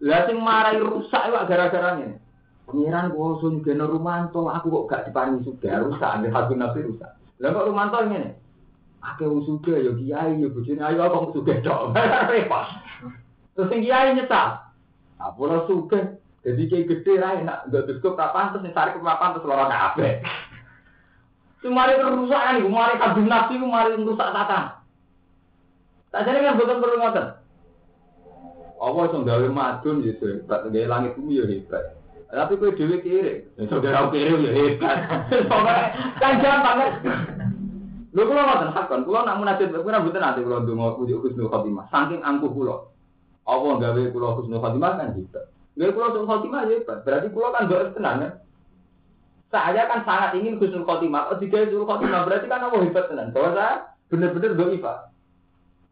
Lah 0.05 0.21
sing 0.29 0.37
marai 0.37 0.77
rusak 0.77 1.23
itu 1.33 1.37
gara-gara 1.49 1.97
ini. 1.97 2.21
Pengiran 2.67 3.15
sun 3.39 3.63
geno 3.63 3.87
rumanto, 3.87 4.51
aku 4.51 4.67
kok 4.67 4.87
gak 4.91 5.05
diparingi 5.07 5.47
sudah 5.47 5.87
rusak, 5.87 6.11
ambil 6.19 6.35
hati 6.35 6.55
nabi 6.59 6.83
rusak. 6.83 7.15
Lah 7.39 7.55
kok 7.55 7.67
rumanto 7.71 7.99
ngene. 8.03 8.35
Ake 9.07 9.23
usuge 9.23 9.71
ya 9.71 9.93
kiai 9.95 10.43
ya 10.43 10.51
bojone 10.51 10.83
ayo 10.83 10.99
apa 11.07 11.31
usuge 11.31 11.63
tok. 11.63 11.95
Repot. 12.35 12.67
Terus 13.55 13.71
sing 13.71 13.87
kiai 13.87 14.19
nyesal. 14.19 14.67
Apa 15.23 15.65
suka? 15.71 16.19
Jadi 16.43 16.63
kayak 16.71 16.87
gede 16.91 17.15
lah, 17.19 17.39
enak. 17.39 17.59
Gak 17.71 17.87
cukup 17.87 18.19
kapan 18.19 18.55
terus 18.55 18.75
tarik 18.75 18.99
ke 18.99 19.03
papan 19.03 19.31
terus 19.35 19.47
lorong 19.47 19.71
kafe. 19.71 20.23
Kemari 21.59 21.99
rusak 21.99 22.39
kan, 22.39 22.63
kemari 22.63 22.95
kadung 23.03 23.27
nafsi, 23.27 23.55
kemari 23.59 23.99
rusak 23.99 24.31
tata. 24.31 24.61
Tak 26.15 26.23
jadi 26.23 26.47
kan 26.47 26.59
bukan 26.59 26.79
perlu 26.79 26.97
ngoten. 27.03 27.27
Allah 28.77 29.03
itu 29.09 29.19
gawe 29.25 29.47
madun 29.51 29.97
gitu, 30.07 30.25
hebat. 30.31 30.71
Gawe 30.71 30.87
langit 30.87 31.19
bumi 31.19 31.43
ya 31.43 31.45
hebat. 31.51 31.99
Tapi 32.27 32.59
kue 32.59 32.75
dewi 32.75 32.97
kiri, 33.07 33.35
saudara 33.71 34.11
kiri 34.11 34.35
ya 34.35 34.51
hebat. 34.51 34.99
Kan 36.21 36.43
jangan 36.43 36.61
banget. 36.67 36.93
Lho 38.17 38.25
kula 38.25 38.43
ngoten 38.49 38.73
hakon, 38.73 39.05
kula 39.05 39.29
nak 39.29 39.37
munajat 39.37 39.69
kula 39.77 40.01
mboten 40.01 40.25
nanti 40.25 40.41
kula 40.41 40.65
ndonga 40.65 40.97
puji 40.97 41.13
husnul 41.21 41.53
khotimah. 41.53 41.85
Saking 41.93 42.25
angkuh 42.25 42.49
kula. 42.49 42.89
Allah 43.45 43.73
gawe 43.77 44.03
kula 44.09 44.29
husnul 44.41 44.57
khotimah 44.57 44.97
kan 44.97 45.13
hebat. 45.13 45.45
Gawe 45.77 45.91
kula 45.93 46.07
husnul 46.09 46.25
khotimah 46.25 46.61
ya 46.65 46.81
hebat. 46.81 46.99
Berarti 47.05 47.29
kula 47.29 47.49
kan 47.53 47.69
doa 47.69 47.93
tenan 47.93 48.17
kan. 48.25 48.33
Saya 49.53 49.83
kan 49.85 50.01
sangat 50.09 50.31
ingin 50.41 50.57
husnul 50.57 50.89
khotimah. 50.89 51.29
Oh, 51.29 51.37
jika 51.37 51.69
husnul 51.69 51.85
khotimah 51.85 52.25
berarti 52.25 52.47
kan 52.49 52.65
Allah 52.65 52.81
hebat 52.89 53.05
tenan. 53.05 53.29
Bahwa 53.37 53.51
saya 53.53 53.75
benar-benar 54.09 54.53
doa 54.57 54.95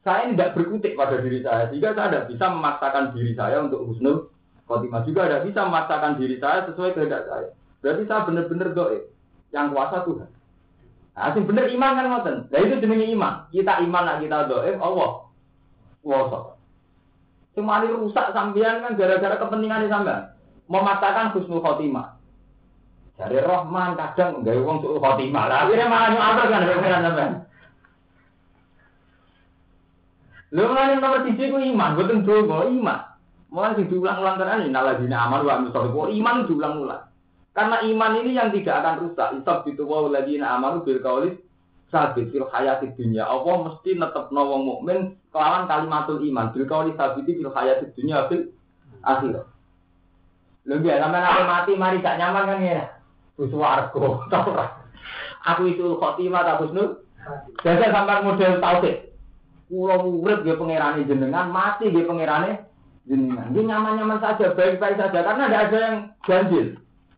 Saya 0.01 0.23
tidak 0.33 0.53
berkutik 0.57 0.97
pada 0.97 1.20
diri 1.20 1.44
saya. 1.44 1.68
Sehingga 1.68 1.92
saya 1.92 2.09
tidak 2.09 2.27
bisa 2.33 2.44
memaksakan 2.49 3.12
diri 3.12 3.37
saya 3.37 3.68
untuk 3.68 3.85
husnul 3.85 4.33
khotimah. 4.68 5.03
Juga 5.05 5.29
tidak 5.29 5.44
bisa 5.48 5.61
memaksakan 5.68 6.16
diri 6.16 6.37
saya 6.40 6.68
sesuai 6.68 6.94
kehendak 6.96 7.24
saya. 7.29 7.48
Berarti 7.85 8.03
saya 8.09 8.27
benar-benar 8.29 8.68
doa. 8.72 8.98
Yang 9.55 9.66
kuasa 9.70 9.96
Tuhan. 10.03 10.31
Nah, 11.14 11.31
sing 11.31 11.44
bener 11.46 11.70
iman 11.70 11.94
kan 11.94 12.07
ngoten. 12.11 12.37
Nah 12.50 12.59
itu 12.59 12.74
jenenge 12.83 13.07
iman. 13.14 13.35
Kita 13.55 13.79
iman 13.87 14.03
nak 14.03 14.18
kita 14.18 14.50
doa 14.50 14.70
Allah. 14.83 15.11
Kuasa. 16.03 16.38
Cuma 17.55 17.79
ini 17.87 17.94
rusak 17.94 18.35
sampean 18.35 18.83
kan 18.83 18.98
gara-gara 18.98 19.38
kepentingan 19.38 19.87
sampean. 19.87 20.35
Memaksakan 20.66 21.38
husnul 21.38 21.62
khotimah. 21.62 22.18
Dari 23.14 23.38
Rahman 23.38 23.94
kadang 23.94 24.42
nggak 24.42 24.59
uang 24.59 24.79
suul 24.83 24.98
khotimah. 24.98 25.44
Lah 25.46 25.59
akhirnya 25.70 25.87
malah 25.87 26.09
nyuapel 26.11 26.46
kan 26.50 26.66
pikiran 26.66 27.07
sampean. 27.07 27.33
Lu 30.55 30.70
mulai 30.70 30.94
nomor 30.98 31.27
tiga 31.27 31.50
ku 31.50 31.59
iman, 31.59 31.98
betul 31.98 32.22
dulu 32.22 32.66
iman. 32.79 33.13
Mulai 33.55 33.87
diulang-ulang 33.87 34.35
kan 34.35 34.67
ini 34.67 34.75
naladina 34.75 35.31
aman 35.31 35.47
wa 35.47 35.62
misalnya 35.62 36.11
iman 36.11 36.37
diulang-ulang. 36.51 37.07
Karena 37.55 37.77
iman 37.87 38.12
ini 38.19 38.35
yang 38.35 38.51
tidak 38.51 38.83
akan 38.83 38.95
rusak. 39.07 39.29
Isab 39.38 39.62
itu 39.71 39.87
wa 39.87 40.11
ladina 40.11 40.59
amanu 40.59 40.83
bil 40.83 40.99
kaulis 40.99 41.38
sabit 41.95 42.35
fil 42.35 42.51
hayati 42.51 42.90
dunia. 42.99 43.31
Allah 43.31 43.71
mesti 43.71 43.95
netep 43.95 44.35
wong 44.35 44.62
mukmin 44.67 45.14
kelawan 45.31 45.71
kalimatul 45.71 46.19
iman. 46.19 46.51
Bil 46.51 46.67
kauli 46.67 46.99
sabiti 46.99 47.38
fil 47.38 47.55
hayati 47.55 47.95
dunia 47.95 48.27
fil 48.27 48.51
akhir. 49.07 49.47
Lebih 50.64 50.90
ya, 50.90 50.99
sampai 51.05 51.21
nanti 51.21 51.43
mati 51.45 51.73
mari 51.77 52.01
gak 52.01 52.17
nyaman 52.17 52.49
kan 52.49 52.59
ya. 52.59 52.88
Suswargo, 53.37 54.25
tau 54.33 54.57
Aku 55.45 55.69
itu 55.69 56.01
khotimah 56.01 56.40
tak 56.40 56.64
husnul. 56.64 57.05
Jadi 57.61 57.93
sampai 57.93 58.25
model 58.25 58.64
tauhid. 58.64 59.12
Kulo 59.69 60.25
urip 60.25 60.40
dia 60.40 60.57
pangerane 60.57 61.05
jenengan, 61.05 61.53
mati 61.53 61.93
dia 61.93 62.09
pangerane 62.09 62.63
jenengan. 63.09 63.53
Dia 63.53 63.62
nyaman-nyaman 63.64 64.19
saja, 64.21 64.57
baik-baik 64.57 64.97
saja 64.97 65.19
karena 65.21 65.45
tidak 65.49 65.62
ada 65.69 65.79
yang 65.79 65.97
ganjil. 66.25 66.67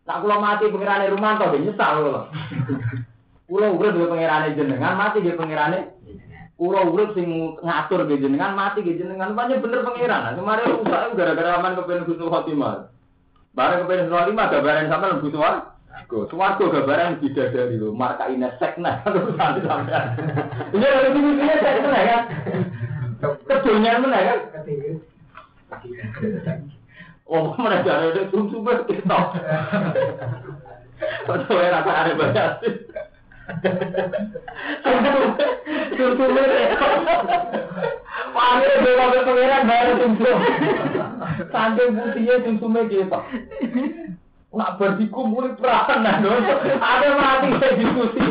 Nak 0.07 0.19
kula 0.23 0.35
mati 0.39 0.71
pengirane 0.71 1.11
Rumanto 1.11 1.45
nggih 1.51 1.63
nyesal 1.67 1.93
kula. 2.03 2.21
Kula 3.47 3.67
urip 3.75 3.93
nggih 3.95 4.11
pengirane 4.11 4.47
jenengan, 4.55 4.93
mati 4.95 5.17
nggih 5.23 5.39
pengirane 5.39 5.79
Kula 6.57 6.89
urip 6.89 7.13
sing 7.13 7.29
ngatur 7.61 8.09
nggih 8.09 8.17
jenengan, 8.17 8.57
mati 8.57 8.81
nggih 8.81 8.97
jenengan. 8.97 9.37
Banyak 9.37 9.61
bener 9.61 9.85
pengiran. 9.85 10.25
Nah, 10.25 10.33
kemarin 10.33 10.73
rusak 10.73 11.13
gara-gara 11.13 11.61
aman 11.61 11.77
kepen 11.77 12.09
husnul 12.09 12.33
khotimah. 12.33 12.89
Bareng 13.53 13.85
kepen 13.85 14.09
husnul 14.09 14.17
khotimah 14.17 14.45
gambaran 14.49 14.89
sampean 14.89 15.21
butuh 15.21 15.41
Go, 16.05 16.29
suwargo 16.29 16.69
gambaran 16.71 17.19
bidadari 17.19 17.75
lho, 17.75 17.91
marka 17.91 18.29
ina 18.29 18.53
sekna 18.61 19.01
terus. 19.03 19.33
Iya 20.71 20.89
lho 20.93 21.09
iki 21.09 21.19
iki 21.35 21.55
sekna 21.59 21.99
kan. 22.05 22.21
Kedonyan 23.49 24.05
meneh 24.05 24.21
kan. 24.23 24.39
Oh, 27.27 27.51
mana 27.59 27.83
jare 27.83 28.15
nek 28.15 28.31
tuntu 28.31 28.63
ber 28.63 28.87
TikTok. 28.87 29.35
Padha 31.27 31.51
ora 31.51 31.83
ada 31.83 31.91
are 31.91 32.13
bagas. 32.15 32.53
Tuntu 35.91 36.25
ber. 36.31 36.49
Pare 38.31 38.69
bela 38.79 39.05
ber 39.11 39.21
pengeran 39.27 39.63
bare 39.67 39.91
tuntu. 39.99 40.31
Sande 41.51 41.83
putih 41.91 42.31
tuntu 42.47 42.67
me 42.71 42.81
ge 42.87 43.03
pak. 43.11 43.23
Nak 44.55 44.79
berdiku 44.79 45.27
mulai 45.27 45.51
perasan. 45.59 46.07
Ada 46.07 47.07
mati 47.19 47.47
saya 47.59 47.75
diskusi. 47.75 48.25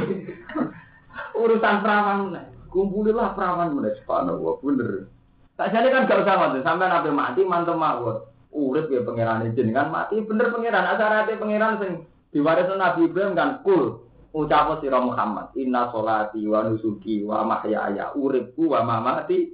Urusan 1.37 1.85
perawan 1.85 2.33
mulai. 2.33 2.49
Kumpulilah 2.73 3.37
perawan 3.37 3.77
mulai. 3.77 3.93
Sepanah 4.01 4.41
bener. 4.65 5.13
Tak 5.57 5.73
jadi 5.73 5.89
kan 5.89 6.05
gak 6.05 6.21
usah 6.21 6.37
mati, 6.37 6.61
sampai 6.61 6.93
nabi 6.93 7.11
mati 7.17 7.41
mantep 7.41 7.81
mawon. 7.81 8.21
Urip 8.53 8.89
ya 8.93 9.05
pangeran 9.05 9.53
jenengan 9.57 9.89
mati 9.89 10.21
bener 10.21 10.53
pangeran. 10.53 10.85
Asarate 10.85 11.37
pangeran 11.37 11.81
sing 11.81 11.93
diwaris 12.33 12.69
Nabi 12.73 13.09
Ibrahim 13.09 13.33
kan 13.37 13.61
kul. 13.65 14.05
Ucap 14.37 14.85
sira 14.85 15.01
Muhammad. 15.01 15.53
Inna 15.57 15.89
sholati 15.89 16.45
wa 16.45 16.61
nusuki 16.65 17.25
wa 17.25 17.41
mahyaya. 17.45 18.13
Uripku 18.13 18.69
wa 18.69 18.85
mamati 18.85 19.49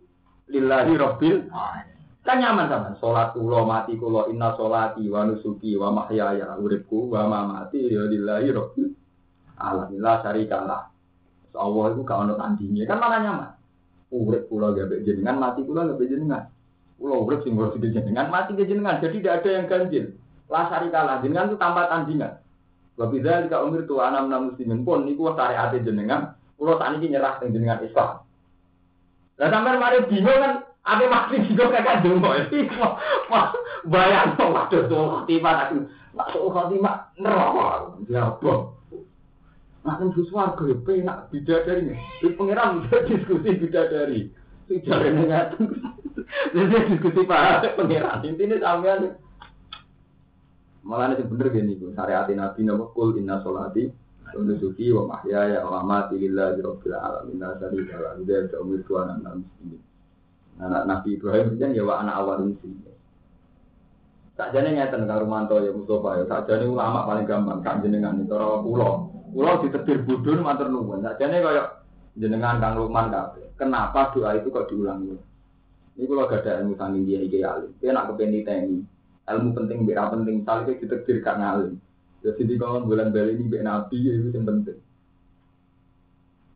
lillahi 0.50 0.92
rabbil 0.98 1.46
kan 2.22 2.38
nyaman 2.38 2.70
sama 2.70 2.94
salat 2.98 3.34
kula 3.34 3.62
mati 3.62 3.94
kula. 3.94 4.26
Inna 4.30 4.58
sholati 4.58 5.06
wa 5.06 5.22
nusuki 5.22 5.78
wa 5.78 5.94
mahyaya. 5.94 6.58
Uripku 6.58 7.14
wa 7.14 7.30
mamati 7.30 7.78
lillahi 7.78 8.50
rabbil 8.50 8.90
alamin. 9.58 9.98
La 10.02 10.18
syarikalah 10.18 10.82
Allah 11.52 11.84
itu 11.92 12.00
gak 12.00 12.16
ono 12.16 12.32
tandingnya 12.34 12.88
kan 12.88 12.96
malah 12.96 13.20
nyaman 13.20 13.50
urip 14.12 14.46
kula 14.52 14.76
gak 14.76 14.92
jenengan 15.08 15.40
mati 15.40 15.64
kula 15.64 15.88
gak 15.88 16.04
jenengan. 16.04 16.52
Pulau 17.00 17.24
urip 17.24 17.42
sing 17.42 17.56
ngurus 17.56 17.80
jenengan 17.80 18.28
mati 18.28 18.52
jenengan, 18.54 19.00
jadi 19.00 19.16
tidak 19.18 19.34
ada 19.42 19.48
yang 19.50 19.66
ganjil. 19.66 20.04
Lasari 20.52 20.92
kalah 20.92 21.24
jenengan 21.24 21.48
itu 21.50 21.56
tanpa 21.56 21.88
tandingan. 21.88 22.38
Lebih 23.00 23.24
dari 23.24 23.48
jika 23.48 23.64
umur 23.64 23.88
tua 23.88 24.12
enam 24.12 24.28
enam 24.28 24.52
muslimin. 24.52 24.84
Pun 24.84 25.08
niku 25.08 25.32
syariat 25.32 25.72
jenengan, 25.72 26.36
pulau 26.60 26.76
saat 26.76 27.00
ini 27.00 27.16
nyerah 27.16 27.40
dengan 27.40 27.80
Islam. 27.80 28.20
Dan 29.40 29.48
sampai 29.48 29.80
mari 29.80 29.98
bingung 30.06 30.38
kan, 30.38 30.62
apa 30.84 31.04
mati 31.08 31.40
juga 31.48 31.72
kakak 31.72 32.04
dungo. 32.04 32.36
Bayang 33.88 34.36
waduh 34.38 34.82
tuh 34.86 35.08
nak 36.12 36.28
tuh 36.36 36.52
khotimah 36.52 37.08
neraka, 37.16 37.96
ya 38.06 38.36
bom. 39.82 39.90
Nak 39.90 39.98
tembus 39.98 40.30
warga 40.30 40.62
ya 40.70 40.76
penak 40.78 41.18
bidadari 41.34 41.90
nih, 41.90 41.98
di 42.22 42.28
pangeran 42.38 42.86
diskusi 43.10 43.50
bidadari, 43.58 44.30
tidak 44.70 45.02
ada 45.02 45.40
jadi 46.54 46.78
diskusi 46.88 47.26
pak 47.26 47.76
pengiran 47.76 48.22
intinya 48.24 48.56
sampean. 48.62 49.18
Malah 50.82 51.14
ini 51.14 51.24
bener 51.26 51.48
gini 51.54 51.78
bu 51.78 51.94
syariat 51.94 52.26
nabi 52.30 52.66
nama 52.66 52.90
kul 52.90 53.14
inna 53.14 53.38
solati 53.42 53.86
nusuki 54.32 54.90
wa 54.90 55.14
mahya 55.14 55.58
ya 55.58 55.60
wa 55.62 55.84
mati 55.86 56.18
lillahi 56.18 56.58
rabbil 56.58 56.96
alamin. 56.96 57.38
La 57.38 57.54
syarika 57.60 58.00
lahu 58.00 58.26
dia 58.26 58.48
ke 58.50 58.56
umur 58.58 58.82
tuan 58.82 59.14
anak 59.14 59.44
muslimin 59.44 59.82
anak 60.58 60.82
nabi 60.90 61.08
ibrahim 61.14 61.54
kan 61.54 61.70
ya 61.70 61.82
wa 61.86 62.02
anak 62.02 62.14
awal 62.18 62.38
muslimin 62.50 62.96
tak 64.34 64.50
jane 64.56 64.74
ngeten 64.74 65.06
karo 65.06 65.28
manto 65.28 65.60
ya 65.60 65.70
Mustafa 65.70 66.18
ya. 66.18 66.24
Tak 66.26 66.50
jane 66.50 66.64
ulama 66.66 67.04
paling 67.06 67.28
gampang 67.28 67.60
tak 67.62 67.84
jenengan 67.84 68.18
itu 68.18 68.32
ora 68.34 68.58
pulau 68.64 69.12
pulau 69.32 69.64
ditetir 69.64 70.04
budun 70.04 70.44
matur 70.44 70.68
nuwun 70.68 71.00
tak 71.00 71.16
jane 71.16 71.40
kaya 71.40 71.82
jenengan 72.14 72.60
Kang 72.60 72.76
Lukman 72.76 73.08
kabeh 73.08 73.56
kenapa 73.56 74.12
doa 74.12 74.36
itu 74.36 74.52
kok 74.52 74.68
diulang 74.68 75.16
ini 75.92 76.08
kalau 76.08 76.24
gak 76.24 76.48
ada 76.48 76.64
ilmu 76.64 76.72
sanging 76.80 77.04
dia 77.04 77.20
iki 77.20 77.44
alim. 77.44 77.68
Dia 77.76 77.92
nak 77.92 78.08
kepengen 78.12 78.40
diteni. 78.40 78.78
Ilmu 79.28 79.48
penting, 79.52 79.84
bira 79.84 80.08
penting. 80.08 80.40
Salih 80.40 80.80
kita 80.80 81.04
ditekdir 81.04 81.20
gak 81.20 81.36
ngalim. 81.36 81.76
Jadi 82.22 82.42
di 82.48 82.54
kawan 82.56 82.86
bulan 82.86 83.10
beli 83.12 83.34
ini 83.36 83.50
bik 83.50 83.66
nabi 83.66 83.98
itu 83.98 84.30
yang 84.30 84.46
penting. 84.46 84.78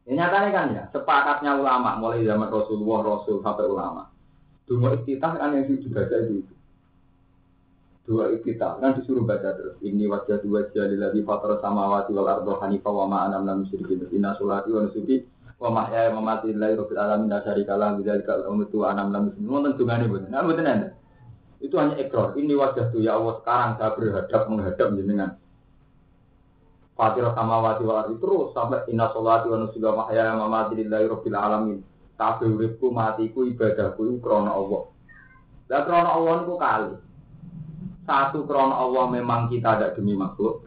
Ini 0.06 0.14
nyatanya 0.14 0.50
kan 0.54 0.66
ya, 0.70 0.84
sepakatnya 0.94 1.58
ulama 1.58 1.98
mulai 1.98 2.22
zaman 2.22 2.46
Rasulullah, 2.46 3.02
Rasul 3.02 3.42
sampai 3.42 3.66
ulama. 3.66 4.06
Dua 4.70 4.94
iftitah 4.94 5.34
kan 5.34 5.50
yang 5.50 5.66
dibaca 5.66 6.16
itu. 6.22 6.54
Dua 8.06 8.30
iftitah 8.30 8.78
kan 8.78 8.94
disuruh 8.94 9.26
baca 9.26 9.50
terus. 9.58 9.74
Ini 9.82 10.06
wajah 10.06 10.38
dua 10.38 10.70
jalil 10.70 11.02
lagi 11.02 11.26
fatar 11.26 11.58
samawati 11.58 12.14
wal 12.14 12.30
ardo 12.30 12.54
hanifah 12.62 12.94
wa 12.94 13.06
ma'anam 13.10 13.42
lam 13.42 13.56
musyrikin. 13.66 14.06
Inna 14.14 14.38
sulati 14.38 14.70
wa 14.70 14.86
nusuki 14.86 15.26
wa 15.58 15.74
mahya 15.74 16.14
wa 16.14 16.22
mamati 16.22 16.54
lillahi 16.54 16.78
rabbil 16.78 17.00
alamin 17.02 17.34
la 17.34 17.42
syarika 17.42 17.74
lahu 17.74 17.98
bidzalika 17.98 18.38
al-umtu 18.38 18.86
anam 18.86 19.10
lam 19.10 19.22
muslimin 19.26 19.50
wonten 19.50 19.72
dungane 19.74 20.04
mboten? 20.06 20.30
Nah 20.30 20.40
mboten 20.46 20.70
ada 20.70 20.88
itu 21.58 21.74
hanya 21.74 21.98
ekor. 21.98 22.38
Ini 22.38 22.54
wajah 22.54 22.94
tuh 22.94 23.02
ya 23.02 23.18
Allah 23.18 23.42
sekarang 23.42 23.70
saya 23.74 23.90
berhadap 23.98 24.42
menghadap 24.46 24.88
jenengan. 24.94 25.30
Fatihah 26.94 27.34
samawati 27.34 27.82
wal 27.82 27.98
ardi 28.06 28.14
terus 28.22 28.54
sampai 28.54 28.86
inna 28.86 29.10
sholati 29.10 29.50
wa 29.50 29.56
nusuki 29.66 29.82
wa 29.82 30.06
mahya 30.06 30.30
wa 30.30 30.46
mamati 30.46 30.78
lillahi 30.78 31.10
rabbil 31.10 31.34
alamin. 31.34 31.78
Kabeh 32.14 32.54
uripku 32.54 32.86
matiku 32.94 33.42
ibadahku 33.50 34.22
krana 34.22 34.54
Allah. 34.54 34.94
Lah 35.66 35.80
krana 35.82 36.08
Allah 36.14 36.32
niku 36.46 36.54
kali 36.54 37.05
satu 38.06 38.46
krana 38.46 38.78
Allah 38.80 39.10
memang 39.10 39.50
kita 39.50 39.76
ada 39.76 39.92
demi 39.92 40.14
makhluk 40.14 40.64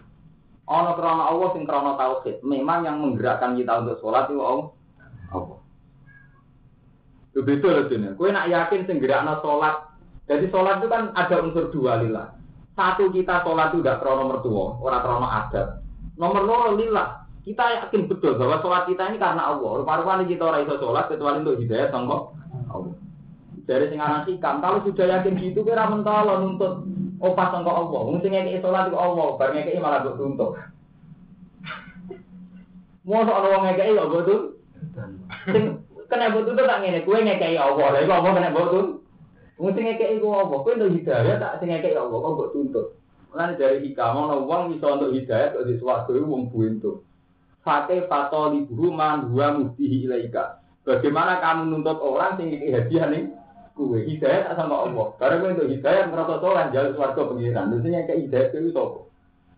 Ono 0.69 0.93
krana 0.93 1.33
Allah 1.33 1.49
sing 1.57 1.65
krana 1.65 1.97
tauhid. 1.97 2.45
Memang 2.45 2.85
yang 2.85 3.01
menggerakkan 3.01 3.57
kita 3.57 3.81
untuk 3.81 3.97
sholat 4.05 4.29
itu 4.29 4.37
Allah. 4.37 4.69
apa? 5.33 5.55
Itu 7.33 7.41
beda 7.41 7.69
loh 7.73 7.85
sini. 7.89 8.13
Kue 8.13 8.29
nak 8.29 8.45
yakin 8.53 8.85
senggerakna 8.85 9.41
sholat. 9.41 9.97
Jadi 10.29 10.45
sholat 10.53 10.77
itu 10.77 10.87
kan 10.93 11.09
ada 11.17 11.35
unsur 11.41 11.73
dua 11.73 12.05
lillah. 12.05 12.37
Satu 12.77 13.09
kita 13.09 13.41
sholat 13.41 13.73
itu 13.73 13.81
tidak 13.81 13.97
krono 14.05 14.29
mertua, 14.29 14.77
orang 14.77 15.01
krono 15.01 15.25
adat. 15.25 15.67
Nomor 16.21 16.45
loro 16.45 16.69
lillah. 16.77 17.25
Kita 17.41 17.89
yakin 17.89 18.05
betul 18.05 18.37
bahwa 18.37 18.61
sholat 18.61 18.85
kita 18.85 19.09
ini 19.09 19.17
karena 19.17 19.49
Allah. 19.49 19.81
Rupa-rupa 19.81 20.21
kita 20.21 20.43
orang 20.53 20.69
itu 20.69 20.77
sholat 20.77 21.09
kecuali 21.09 21.41
untuk 21.41 21.57
hidayah 21.57 21.89
tonggo 21.89 22.37
Allah. 22.69 22.93
Dari 23.65 23.89
sing 23.89 23.97
aran 23.97 24.25
kalau 24.61 24.85
sudah 24.85 25.05
yakin 25.17 25.33
gitu 25.41 25.65
kira 25.65 25.89
mentolo 25.89 26.41
nuntut 26.41 26.98
Oh 27.19 27.35
pas 27.35 27.51
sangka 27.51 27.67
Allah, 27.67 27.99
wong 27.99 28.23
sing 28.23 28.31
ngekeki 28.31 28.63
salat 28.63 28.87
kok 28.87 29.03
Allah, 29.03 29.35
bar 29.35 29.51
ngekeki 29.51 29.83
malah 29.83 30.07
kok 30.07 30.15
runtuh. 30.15 30.55
Mosok 33.03 33.35
ana 33.35 33.47
wong 33.51 33.63
ngekeki 33.67 33.99
kok 33.99 34.11
kudu. 34.15 34.35
Sing 35.51 35.63
kena 36.07 36.31
kudu 36.31 36.55
tak 36.55 36.79
ngene, 36.79 37.03
kowe 37.03 37.19
ngekeki 37.19 37.59
Allah, 37.59 37.87
lha 37.91 37.99
iku 38.07 38.13
apa 38.15 38.29
kena 38.39 38.55
kudu? 38.55 38.79
Wong 39.59 39.71
sing 39.75 39.83
ngekeki 39.83 40.23
kok 40.23 40.31
Allah, 40.31 40.57
kowe 40.63 40.71
ndak 40.79 40.91
hidayah 40.95 41.35
tak 41.43 41.53
sing 41.59 41.67
ngekeki 41.67 41.99
Allah 41.99 42.17
kok 42.23 42.33
kok 42.39 42.51
runtuh. 42.55 42.87
Mulane 43.29 43.53
dari 43.59 43.77
hikam 43.83 44.15
ana 44.15 44.35
wong 44.39 44.79
iso 44.79 44.87
untuk 44.87 45.11
hidayah 45.11 45.47
kok 45.51 45.67
di 45.67 45.75
swarga 45.75 46.11
iku 46.15 46.27
wong 46.31 46.43
buntu. 46.55 47.03
Fate 47.67 48.07
fato 48.07 48.55
li 48.55 48.63
man 48.95 49.27
dua 49.27 49.59
mudhi 49.59 50.07
ilaika. 50.07 50.63
Bagaimana 50.87 51.43
kamu 51.43 51.67
nuntut 51.67 51.99
orang 51.99 52.39
sing 52.39 52.47
ngekeki 52.47 52.71
hadiah 52.71 53.11
nih? 53.11 53.23
Kue 53.79 54.03
hidayah 54.03 54.51
tak 54.51 54.59
sama 54.59 54.91
Allah. 54.91 55.15
Karena 55.15 55.39
kowe 55.39 55.55
untuk 55.55 55.71
hidayah 55.71 56.11
merasa 56.11 56.43
soleh 56.43 56.67
jalur 56.75 56.99
swarga 56.99 57.31
pengiran. 57.31 57.71
Terus 57.71 57.87
ngekei 57.87 58.27
hidayah 58.27 58.51
itu 58.51 58.75
sapa? 58.75 59.07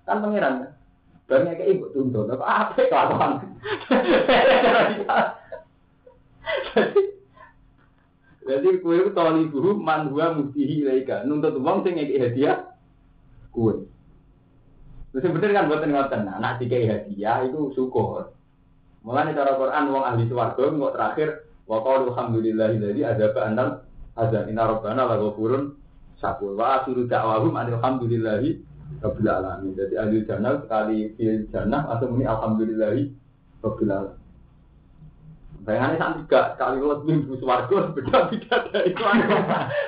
Kan 0.05 0.21
pengiran 0.21 0.61
kan? 0.61 0.77
Banyak 1.25 1.57
kayak 1.57 1.73
ibu 1.73 1.89
tuntut, 1.89 2.29
apa 2.29 2.45
apa 2.45 2.85
kelakuan? 2.85 3.41
Jadi 8.51 8.67
kue 8.83 8.99
itu 9.01 9.09
tali 9.15 9.47
guru 9.49 9.79
man 9.79 10.11
gua 10.13 10.35
mutihi 10.37 10.85
laika 10.85 11.25
nuntut 11.25 11.57
uang 11.57 11.81
sing 11.81 11.97
ngekek 11.97 12.21
hadiah 12.21 12.77
kue. 13.49 13.89
Terus 15.17 15.33
bener 15.33 15.49
kan 15.49 15.65
buatan 15.65 15.97
ngoten, 15.97 16.29
nah 16.29 16.37
nak 16.37 16.61
dikei 16.61 16.85
hadiah 16.85 17.41
itu 17.41 17.73
syukur. 17.73 18.37
Mulane 19.01 19.33
cara 19.33 19.57
Quran 19.57 19.89
wong 19.89 20.05
ahli 20.05 20.29
swarga 20.29 20.61
kok 20.61 20.93
terakhir 20.93 21.41
wa 21.65 21.81
qalu 21.81 22.13
alhamdulillahi 22.13 22.77
ada 22.77 23.17
adzaba 23.17 23.49
anal 23.49 23.81
azab 24.21 24.45
inna 24.45 24.69
rabbana 24.69 25.09
la 25.09 25.15
ghafurun 25.17 25.73
syakur 26.21 26.53
wa 26.53 26.81
akhiru 26.81 27.09
da'wahum 27.09 27.57
alhamdulillahi 27.57 28.61
rabbil 29.01 29.29
alamin. 29.29 29.73
Jadi 29.73 29.93
ahli 29.97 30.21
jannah 30.29 30.61
sekali 30.61 31.17
fil 31.17 31.49
jannah 31.49 31.89
atau 31.89 32.05
muni 32.13 32.29
alhamdulillahi 32.29 33.09
rabbil 33.65 33.89
alamin. 33.89 34.19
Bayangannya 35.61 35.97
saat 36.01 36.13
tiga 36.25 36.41
kali 36.57 36.81
lo 36.81 37.05
minggu 37.05 37.37
suwargo 37.37 37.93
beda 37.93 38.33
beda 38.33 38.55
dari 38.73 38.93
itu. 38.93 39.01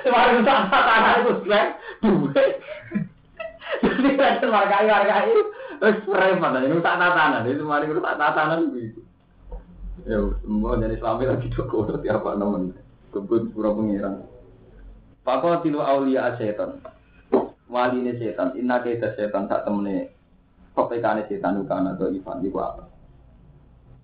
Suwargo 0.06 0.38
sama 0.46 0.78
tanah 0.86 1.14
itu 1.18 1.32
selain 1.42 1.68
dua. 1.98 2.42
Jadi 3.82 4.10
kan 4.14 4.38
markai 4.54 4.86
markai 4.86 5.34
wis 5.82 5.98
preman 6.06 6.62
ini 6.62 6.78
tak 6.78 6.96
tatanan 7.02 7.42
itu 7.50 7.66
mari 7.66 7.90
itu 7.90 7.98
tak 7.98 8.18
tatanan 8.22 8.70
gitu. 8.70 9.02
Ya 10.06 10.22
semua 10.46 10.78
jadi 10.78 10.94
Islami 10.94 11.24
lagi 11.26 11.50
doko 11.50 11.90
tiap 11.98 12.22
apa 12.22 12.38
nemen. 12.38 12.70
Kebun 13.14 13.54
pura 13.54 13.70
pengiran. 13.70 14.26
Pakau 15.22 15.62
tilu 15.62 15.78
aulia 15.78 16.34
setan. 16.34 16.82
Wali 17.70 18.02
ini 18.02 18.18
setan. 18.18 18.58
Inna 18.58 18.82
kita 18.82 19.14
setan 19.14 19.46
tak 19.46 19.62
temene. 19.62 20.10
Kopekane 20.74 21.30
setan 21.30 21.62
ukana 21.62 21.94
atau 21.94 22.10
Ivan 22.10 22.42
di 22.42 22.50
apa? 22.50 22.90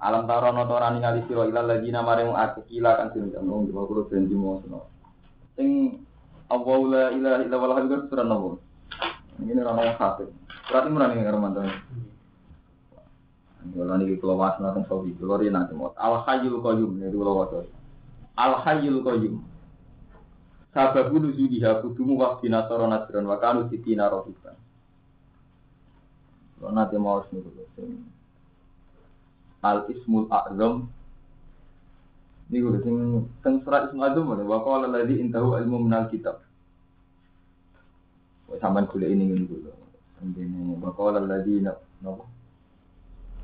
Alam 0.00 0.24
tarono 0.24 0.64
tora 0.64 0.94
ningali 0.94 1.26
sira 1.28 1.44
ilal 1.44 1.68
ladina 1.68 2.00
maring 2.00 2.32
akeh 2.32 2.64
kila 2.72 2.96
kan 2.96 3.12
sing 3.12 3.36
ngono 3.36 3.68
di 3.68 3.74
kulo 3.74 4.08
benji 4.08 4.32
mono. 4.32 4.88
Sing 5.58 6.00
Allahu 6.48 6.88
la 6.88 7.12
ilaha 7.12 7.44
illa 7.44 7.56
wal 7.60 7.74
hayyul 7.76 8.08
surat 8.08 8.24
nopo. 8.24 8.62
Ini 9.44 9.60
ora 9.60 9.76
ono 9.76 9.92
kafir. 10.00 10.32
Berarti 10.72 10.88
murani 10.88 11.20
karo 11.20 11.38
mantan. 11.42 11.68
Kalau 13.60 13.94
nih 14.00 14.16
kalau 14.16 14.40
wasna 14.40 14.72
tentang 14.72 14.88
sawi, 14.88 15.12
kalau 15.20 15.36
dia 15.36 15.52
nanti 15.52 15.76
mau 15.76 15.92
al 16.00 16.24
hayyul 16.24 16.64
qayyum 16.64 16.96
ini 16.96 17.12
dulu 17.12 17.44
waktu. 17.44 17.68
Al 18.40 18.56
hayyul 18.64 19.04
qayyum. 19.04 19.44
Sababu 20.72 21.20
nuzuliha 21.20 21.84
kudumu 21.84 22.16
wa 22.16 22.40
bina 22.40 22.64
sara 22.64 22.88
nasran 22.88 23.28
wa 23.28 23.36
kanu 23.36 23.68
sitina 23.68 24.08
rohiban. 24.08 24.56
Nanti 26.60 26.96
mau 26.96 27.20
dulu. 27.28 27.68
Al 29.60 29.84
ismul 29.92 30.24
a'zam 30.32 30.88
ini 32.50 32.66
gue 32.66 32.82
sing 32.82 32.96
teng 33.44 33.60
surat 33.60 33.92
ismul 33.92 34.08
a'zam? 34.08 34.24
Wa 34.48 34.64
qala 34.64 34.88
alladzi 34.88 35.20
intahu 35.20 35.60
ilmu 35.60 35.84
minal 35.84 36.08
kitab. 36.08 36.40
Sampai 38.56 38.88
kuliah 38.88 39.12
ini 39.12 39.28
gini 39.28 39.44
dulu. 39.44 39.68
Ini 40.24 40.80
wa 40.80 40.90
qala 40.96 41.20
alladzi 41.20 41.60
nopo. 42.00 42.24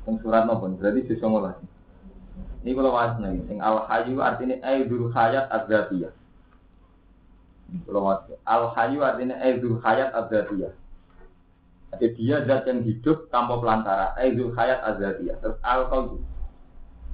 Teng 0.09 0.17
surat 0.25 0.49
nopo 0.49 0.73
berarti 0.73 1.05
sisa 1.05 1.29
ngolah. 1.29 1.76
Ini 2.63 2.71
kalau 2.75 2.91
mas 2.91 3.13
nih, 3.21 3.41
sing 3.47 3.57
al 3.63 3.87
hayu 3.87 4.19
artinya 4.19 4.55
aidul 4.65 5.07
hayat 5.13 5.47
adzatiyah. 5.47 6.13
Kalau 7.87 8.01
mas 8.03 8.19
al 8.43 8.63
hayu 8.75 8.99
artinya 9.05 9.35
aidul 9.39 9.79
hayat 9.79 10.11
adzatiyah. 10.11 10.73
Jadi 11.95 12.07
dia 12.19 12.43
zat 12.43 12.67
yang 12.67 12.83
hidup 12.83 13.31
tanpa 13.31 13.57
pelantara. 13.63 14.11
Aidul 14.19 14.51
hayat 14.53 14.83
adzatiyah. 14.83 15.35
Terus 15.39 15.57
al 15.63 15.87
qayyum. 15.87 16.21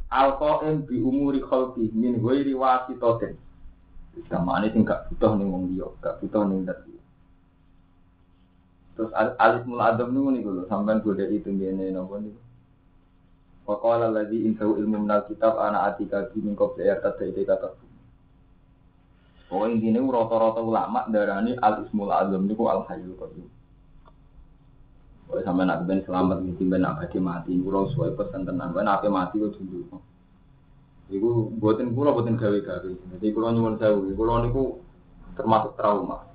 Al 0.10 0.30
qayyum 0.42 0.78
bi 0.90 0.98
umuri 1.04 1.40
khalqi 1.46 1.94
min 1.94 2.18
ghairi 2.18 2.58
wasitatin. 2.58 3.38
Sama 4.30 4.62
ini 4.62 4.74
sing 4.74 4.86
gak 4.86 5.10
butuh 5.10 5.34
ning 5.38 5.50
wong 5.50 5.74
liya, 5.74 5.90
gak 6.02 6.22
butuh 6.22 6.46
zat 6.66 6.80
liya. 6.86 7.02
Terus 8.94 9.12
alif 9.42 9.66
mul 9.66 9.82
adam 9.82 10.14
niku 10.14 10.30
niku 10.30 10.50
lho, 10.54 10.64
sampean 10.70 11.02
godheki 11.02 11.42
tenggene 11.42 11.90
napa 11.90 12.22
niku. 12.22 12.42
Wa 13.64 13.80
qala 13.80 14.12
alladzi 14.12 14.44
intahu 14.44 14.76
ilmu 14.76 15.08
minal 15.08 15.24
kitab 15.28 15.56
ana 15.56 15.88
atika 15.88 16.28
bi 16.36 16.44
min 16.44 16.56
qabli 16.56 16.84
ayat 16.84 17.04
tadi 17.16 17.44
kata. 17.48 17.72
Pokoknya 19.48 19.78
intinya 19.78 20.02
rata-rata 20.10 20.60
ulama 20.66 21.06
darani 21.08 21.54
al 21.62 21.86
ismul 21.86 22.10
azam 22.10 22.44
niku 22.50 22.68
al 22.68 22.84
hayyul 22.90 23.14
qayyum. 23.16 23.48
Kalau 25.30 25.42
sampai 25.46 25.66
nak 25.70 25.86
ben 25.86 26.02
selamat 26.04 26.42
mesti 26.42 26.64
ben 26.68 26.84
abadi 26.84 27.18
mati, 27.22 27.54
kulo 27.58 27.90
suwe 27.94 28.12
pesen 28.18 28.50
tenan, 28.50 28.74
ben 28.74 28.90
ape 28.90 29.08
mati 29.08 29.38
kok 29.40 29.56
dulu. 29.62 29.98
Iku 31.14 31.54
buatin 31.62 31.94
kulo 31.94 32.18
buatin 32.18 32.36
gawe-gawe. 32.36 32.90
Jadi 33.18 33.28
kulo 33.30 33.48
nyuwun 33.54 33.78
sewu, 33.78 34.10
kulo 34.18 34.34
niku 34.42 34.64
termasuk 35.38 35.78
trauma. 35.78 36.26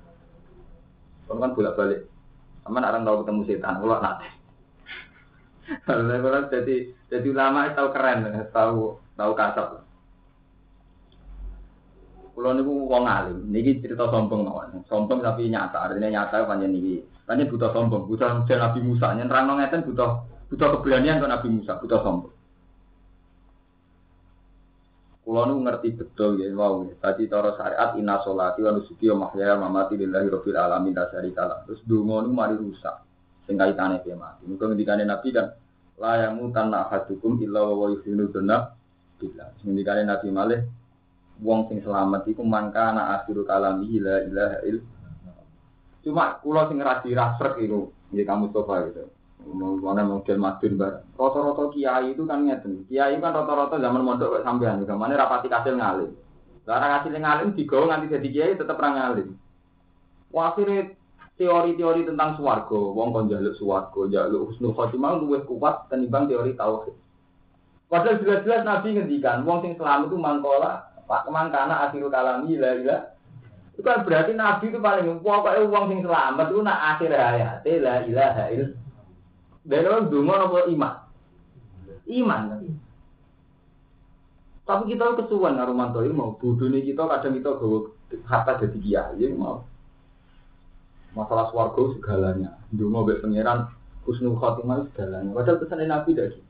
Kulo 1.27 1.37
kan 1.43 1.53
bolak-balik. 1.53 2.07
Sama 2.63 2.79
orang 2.83 3.03
tahu 3.03 3.15
ketemu 3.23 3.41
setan, 3.45 3.79
kulo 3.83 3.95
nate. 3.99 4.38
Kalau 5.85 6.09
kulo 6.09 6.49
jadi 6.49 6.75
jadi 7.13 7.27
ulama 7.29 7.69
tahu 7.77 7.93
keren, 7.93 8.25
tahu 8.49 8.97
tahu 9.13 9.31
kasar. 9.37 9.85
Kulo 12.33 12.49
niku 12.55 12.73
wong 12.89 13.03
alim, 13.05 13.51
niki 13.53 13.83
cerita 13.83 14.09
sombong 14.09 14.47
mawon. 14.47 14.81
Sombong 14.89 15.19
tapi 15.21 15.51
nyata, 15.51 15.91
artinya 15.91 16.09
nyata 16.09 16.47
panjang 16.47 16.73
niki. 16.73 17.05
Panjang 17.27 17.51
butuh 17.53 17.69
sombong, 17.75 18.07
butuh 18.09 18.47
Nabi 18.47 18.79
Musa. 18.81 19.13
Nyentrang 19.13 19.45
ngeten 19.59 19.85
butuh 19.85 20.25
butuh 20.49 20.67
keberanian 20.79 21.21
ke 21.21 21.27
Nabi 21.27 21.47
Musa, 21.51 21.77
butuh 21.77 21.99
sombong. 22.01 22.33
Kulo 25.21 25.41
nu 25.45 25.61
ngerti 25.61 25.93
betul 25.93 26.41
ya, 26.41 26.49
wow. 26.57 26.81
Tadi 26.97 27.29
cara 27.29 27.53
syariat 27.53 27.93
inna 28.01 28.17
sholati 28.25 28.65
wa 28.65 28.73
nusuki 28.73 29.05
wa 29.13 29.29
mahyaya 29.29 29.53
mamati 29.61 29.93
lillahi 29.93 30.25
rabbil 30.33 30.57
alamin 30.57 30.97
dasari 30.97 31.29
kala. 31.29 31.61
Terus 31.69 31.85
dungo 31.85 32.25
nu 32.25 32.33
mari 32.33 32.57
rusak. 32.57 33.08
Sing 33.49 33.57
kaitane 33.57 33.97
piye 34.05 34.13
mati. 34.13 34.45
Muga 34.45 34.69
ngendikane 34.69 35.09
Nabi 35.09 35.33
kan 35.33 35.49
la 35.97 36.29
yamutan 36.29 36.69
ahadukum 36.69 37.41
illa 37.41 37.65
wa 37.65 37.89
yuhinu 37.89 38.29
dunna 38.29 38.77
billah. 39.17 39.49
Ngendikane 39.65 40.05
Nabi 40.05 40.29
malih 40.29 40.61
wong 41.41 41.65
sing 41.65 41.81
selamat 41.81 42.29
iku 42.29 42.45
mangka 42.45 42.93
ana 42.93 43.17
akhiru 43.17 43.41
kalami 43.49 43.97
la 43.97 44.21
ilaha 44.21 44.57
il. 44.69 44.77
Cuma 46.05 46.37
kula 46.45 46.69
sing 46.69 46.77
ngrasi 46.77 47.09
rasrek 47.17 47.57
iku, 47.65 47.89
ya 48.13 48.21
kamu 48.21 48.53
coba 48.53 48.85
gitu. 48.85 49.09
Mana 49.81 50.05
model 50.05 50.37
madun 50.37 50.77
bar. 50.77 51.01
Rata-rata 51.17 51.73
kiai 51.73 52.13
itu 52.13 52.21
kan 52.29 52.45
ngeten. 52.45 52.85
Kiai 52.85 53.17
kan 53.17 53.33
rata-rata 53.33 53.81
zaman 53.81 54.05
mondok 54.05 54.45
sampean 54.45 54.83
juga. 54.83 54.93
Mana 54.93 55.17
rapati 55.17 55.49
kasil 55.49 55.73
ngalim. 55.73 56.13
Larang 56.69 56.91
kasil 57.01 57.17
ngalim 57.17 57.57
digawa 57.57 57.97
nganti 57.97 58.13
jadi 58.13 58.29
kiai 58.29 58.59
tetep 58.59 58.77
ra 58.77 58.89
ngalim. 58.93 59.33
Akhirnya 60.29 60.93
teori-teori 61.39 62.03
tentang 62.03 62.35
swarga, 62.35 62.75
wong 62.75 63.15
kon 63.15 63.31
njaluk 63.31 63.55
swarga, 63.55 64.11
njaluk 64.11 64.51
husnul 64.51 64.75
khotimah 64.75 65.23
luwih 65.23 65.39
kuat 65.47 65.87
tenimbang 65.87 66.27
teori 66.27 66.51
tauhid. 66.59 66.91
Padahal 67.87 68.19
jelas-jelas 68.21 68.67
Nabi 68.67 68.99
ngendikan, 68.99 69.47
wong 69.47 69.63
sing 69.63 69.73
selamat 69.79 70.11
itu 70.11 70.17
mangkola, 70.19 70.85
Pak 71.09 71.25
mangkana 71.33 71.89
akhirul 71.89 72.13
kalami 72.13 72.53
la 72.59 72.77
ilah. 72.77 73.01
Itu 73.73 73.81
kan 73.81 74.05
berarti 74.05 74.37
Nabi 74.37 74.69
itu 74.69 74.77
paling 74.77 75.23
pokoknya 75.25 75.65
wong 75.65 75.85
sing 75.89 75.99
selamat 76.05 76.45
itu 76.51 76.59
nak 76.61 76.79
akhir 76.93 77.09
hayat 77.15 77.65
la 77.65 77.95
ilaha 78.05 78.43
illallah. 78.53 78.81
Dan 79.65 79.85
orang 79.89 80.09
dungo 80.11 80.33
apa 80.35 80.59
iman? 80.69 80.93
Iman? 82.09 82.41
Tapi 84.69 84.83
kita 84.93 85.17
kesuwan 85.17 85.57
karo 85.57 85.73
mantu 85.73 86.05
mau 86.13 86.37
bodoh 86.37 86.69
kita 86.69 87.01
kadang 87.09 87.33
kita 87.41 87.57
gawe 87.57 87.79
harta 88.29 88.53
jadi 88.61 88.77
kiai 88.77 89.33
mau. 89.33 89.65
Masalah 91.17 91.49
swarga 91.49 91.83
segalanya. 91.97 92.51
Dungo 92.69 93.05
mbek 93.05 93.25
pangeran 93.25 93.69
husnul 94.05 94.37
khotimah 94.37 94.85
segalanya. 94.93 95.33
Padahal 95.33 95.57
pesan 95.61 95.85
Nabi 95.85 96.11
dari 96.13 96.41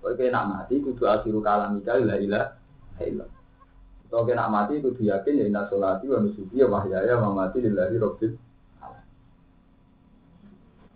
Kalau 0.00 0.16
kena 0.16 0.48
mati, 0.48 0.80
kudu 0.80 1.04
akhiru 1.04 1.44
kalamika 1.44 1.92
la 2.00 2.16
ilaha 2.16 3.04
illallah. 3.04 3.40
Kalau 4.08 4.24
kena 4.24 4.48
mati, 4.48 4.80
kudu 4.80 5.04
yakin 5.04 5.38
ya 5.38 5.44
inna 5.44 5.68
sholati 5.68 6.08
wa 6.08 6.24
nusuki 6.24 6.56
wa 6.64 6.80
mahyaya 6.80 7.20
wa 7.20 7.36
mati 7.36 7.60
lillahi 7.60 8.00
rabbil 8.00 8.32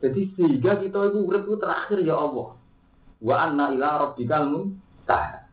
jadi 0.05 0.21
sehingga 0.37 0.85
kita 0.85 1.01
itu 1.09 1.19
urip 1.25 1.49
terakhir 1.57 2.05
ya 2.05 2.13
Allah. 2.13 2.61
Wa 3.25 3.49
anna 3.49 3.73
ila 3.73 3.89
rabbikal 4.05 4.53
muntah. 4.53 5.49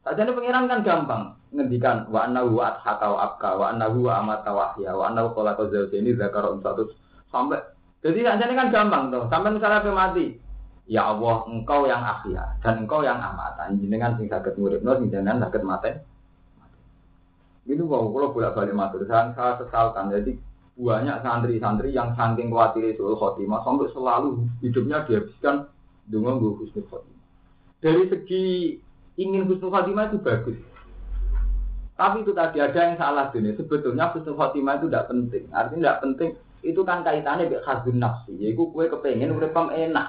Sajane 0.00 0.32
pengiran 0.32 0.64
kan 0.64 0.80
gampang 0.80 1.24
ngendikan 1.50 2.06
wa 2.10 2.30
anna 2.30 2.46
huwa 2.46 2.78
adhaka 2.78 3.06
wa 3.10 3.18
abka 3.26 3.50
wa 3.58 3.64
anna 3.74 3.86
huwa 3.90 4.22
amata 4.22 4.50
wa 4.54 4.74
ahya 4.74 4.94
wa 4.94 5.10
anna 5.10 5.26
khalaqa 5.30 5.66
zawjaini 5.66 6.14
dzakara 6.14 6.54
satu 6.62 6.94
sampai 7.30 7.58
jadi 8.00 8.24
sajane 8.24 8.52
kan 8.56 8.72
gampang 8.72 9.12
tuh. 9.12 9.28
Sampai 9.28 9.52
misalnya 9.52 9.84
pe 9.84 9.92
mati. 9.92 10.26
Ya 10.90 11.06
Allah, 11.06 11.46
engkau 11.46 11.86
yang 11.86 12.02
ahya 12.02 12.58
dan 12.64 12.82
engkau 12.82 13.04
yang 13.06 13.20
amata. 13.22 13.70
Jenengan 13.76 14.18
sing 14.18 14.26
saged 14.26 14.58
nguripno, 14.58 14.98
sing 14.98 15.12
jenengan 15.12 15.46
saged 15.46 15.62
mati. 15.62 15.92
Itu 17.68 17.86
kok 17.86 18.10
kalau 18.10 18.32
bolak-balik 18.34 18.74
matur, 18.74 19.04
saya 19.06 19.30
sesalkan. 19.60 20.10
Jadi 20.10 20.34
banyak 20.80 21.20
santri-santri 21.20 21.92
yang 21.92 22.16
saking 22.16 22.48
khawatir 22.48 22.96
soal 22.96 23.14
khotimah 23.20 23.60
sampai 23.68 23.92
selalu 23.92 24.48
hidupnya 24.64 25.04
dihabiskan 25.04 25.68
dengan 26.08 26.40
gue 26.40 26.56
husnul 26.56 26.88
khotimah. 26.88 27.24
Dari 27.84 28.08
segi 28.08 28.44
ingin 29.20 29.44
husnul 29.44 29.68
khotimah 29.68 30.08
itu 30.08 30.18
bagus. 30.24 30.56
Tapi 32.00 32.24
itu 32.24 32.32
tadi 32.32 32.56
ada 32.64 32.80
yang 32.80 32.96
salah 32.96 33.28
dunia. 33.28 33.52
Sebetulnya 33.60 34.08
husnul 34.16 34.32
khotimah 34.32 34.80
itu 34.80 34.88
tidak 34.88 35.12
penting. 35.12 35.44
Artinya 35.52 35.76
tidak 35.84 36.00
penting. 36.00 36.30
Itu 36.64 36.80
kan 36.80 37.04
kaitannya 37.04 37.52
dengan 37.52 37.60
khazun 37.68 38.00
nafsi. 38.00 38.32
Yaitu 38.40 38.72
kue 38.72 38.88
kepengen 38.88 39.36
udah 39.36 39.52
enak. 39.68 40.08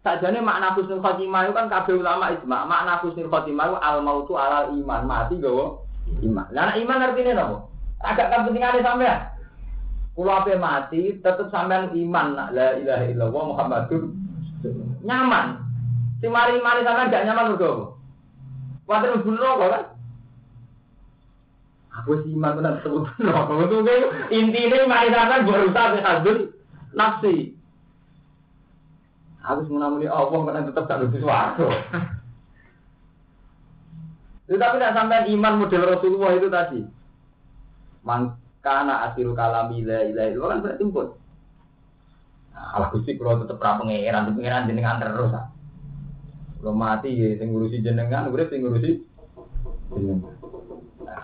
Sajane 0.00 0.40
makna 0.40 0.72
husnul 0.72 1.04
khotimah 1.04 1.44
itu 1.44 1.52
kan 1.52 1.68
kabeh 1.68 2.00
ulama 2.00 2.32
ijma. 2.32 2.64
Makna 2.64 2.96
husnul 3.04 3.28
khotimah 3.28 3.64
itu 3.68 3.76
al 3.76 3.98
mautu 4.00 4.40
alal 4.40 4.72
iman. 4.72 5.04
Mati 5.04 5.36
gawa 5.36 5.84
iman. 6.24 6.48
Lah 6.48 6.72
iman 6.72 7.04
artinya 7.12 7.32
apa? 7.36 7.56
Agak 8.00 8.32
kepentingannya 8.32 8.80
sampean. 8.80 9.20
Kulo 10.16 10.32
ape 10.32 10.56
mati, 10.56 11.20
tetep 11.20 11.52
sampean 11.52 11.92
iman 11.92 12.56
la 12.56 12.72
ilaha 12.80 13.04
illallah 13.04 13.42
Muhammadur 13.52 14.16
nyaman. 15.04 15.60
Si 16.24 16.26
mari 16.32 16.56
mari 16.64 16.88
sampean 16.88 17.12
gak 17.12 17.28
nyaman 17.28 17.52
mergo 17.52 17.68
apa? 17.68 17.84
Wadah 18.88 19.20
bunuh 19.20 19.60
kan? 19.60 19.95
Aku 22.02 22.20
sih 22.20 22.36
iman 22.36 22.60
benar 22.60 22.84
sebut 22.84 23.08
Itu 23.16 23.76
intinya 24.28 24.78
mari 24.84 25.08
sampean 25.08 25.48
berusaha 25.48 25.94
ke 25.96 26.00
hadun 26.04 26.38
nafsi. 26.92 27.56
Aku 29.46 29.70
menamuni 29.70 30.10
Allah 30.10 30.38
kan 30.42 30.66
tetap 30.66 30.84
tak 30.90 31.00
lebih 31.06 31.22
suaraku. 31.22 31.70
Tetapi 34.46 34.74
tidak 34.78 34.94
sampai 34.94 35.30
iman 35.34 35.54
model 35.58 35.82
Rasulullah 35.86 36.32
itu 36.34 36.48
tadi. 36.50 36.80
Mangkana 38.06 39.10
asiru 39.10 39.34
kalami 39.34 39.82
la 39.82 40.06
ilaha 40.06 40.30
itu 40.30 40.38
kan 40.42 40.62
berarti 40.62 40.84
pun. 40.86 41.08
Nah, 42.54 42.66
Allah 42.78 42.88
Gusti 42.94 43.18
kalau 43.18 43.42
tetap 43.42 43.58
ra 43.58 43.78
pangeran, 43.78 44.32
pangeran 44.34 44.70
jenengan 44.70 45.02
terus. 45.02 45.34
Kalau 46.62 46.74
mati 46.74 47.10
ya 47.14 47.34
sing 47.38 47.50
ngurusi 47.50 47.82
jenengan, 47.82 48.30
urip 48.30 48.50
sing 48.50 48.62
ngurusi 48.62 49.02
jenengan. 49.94 50.35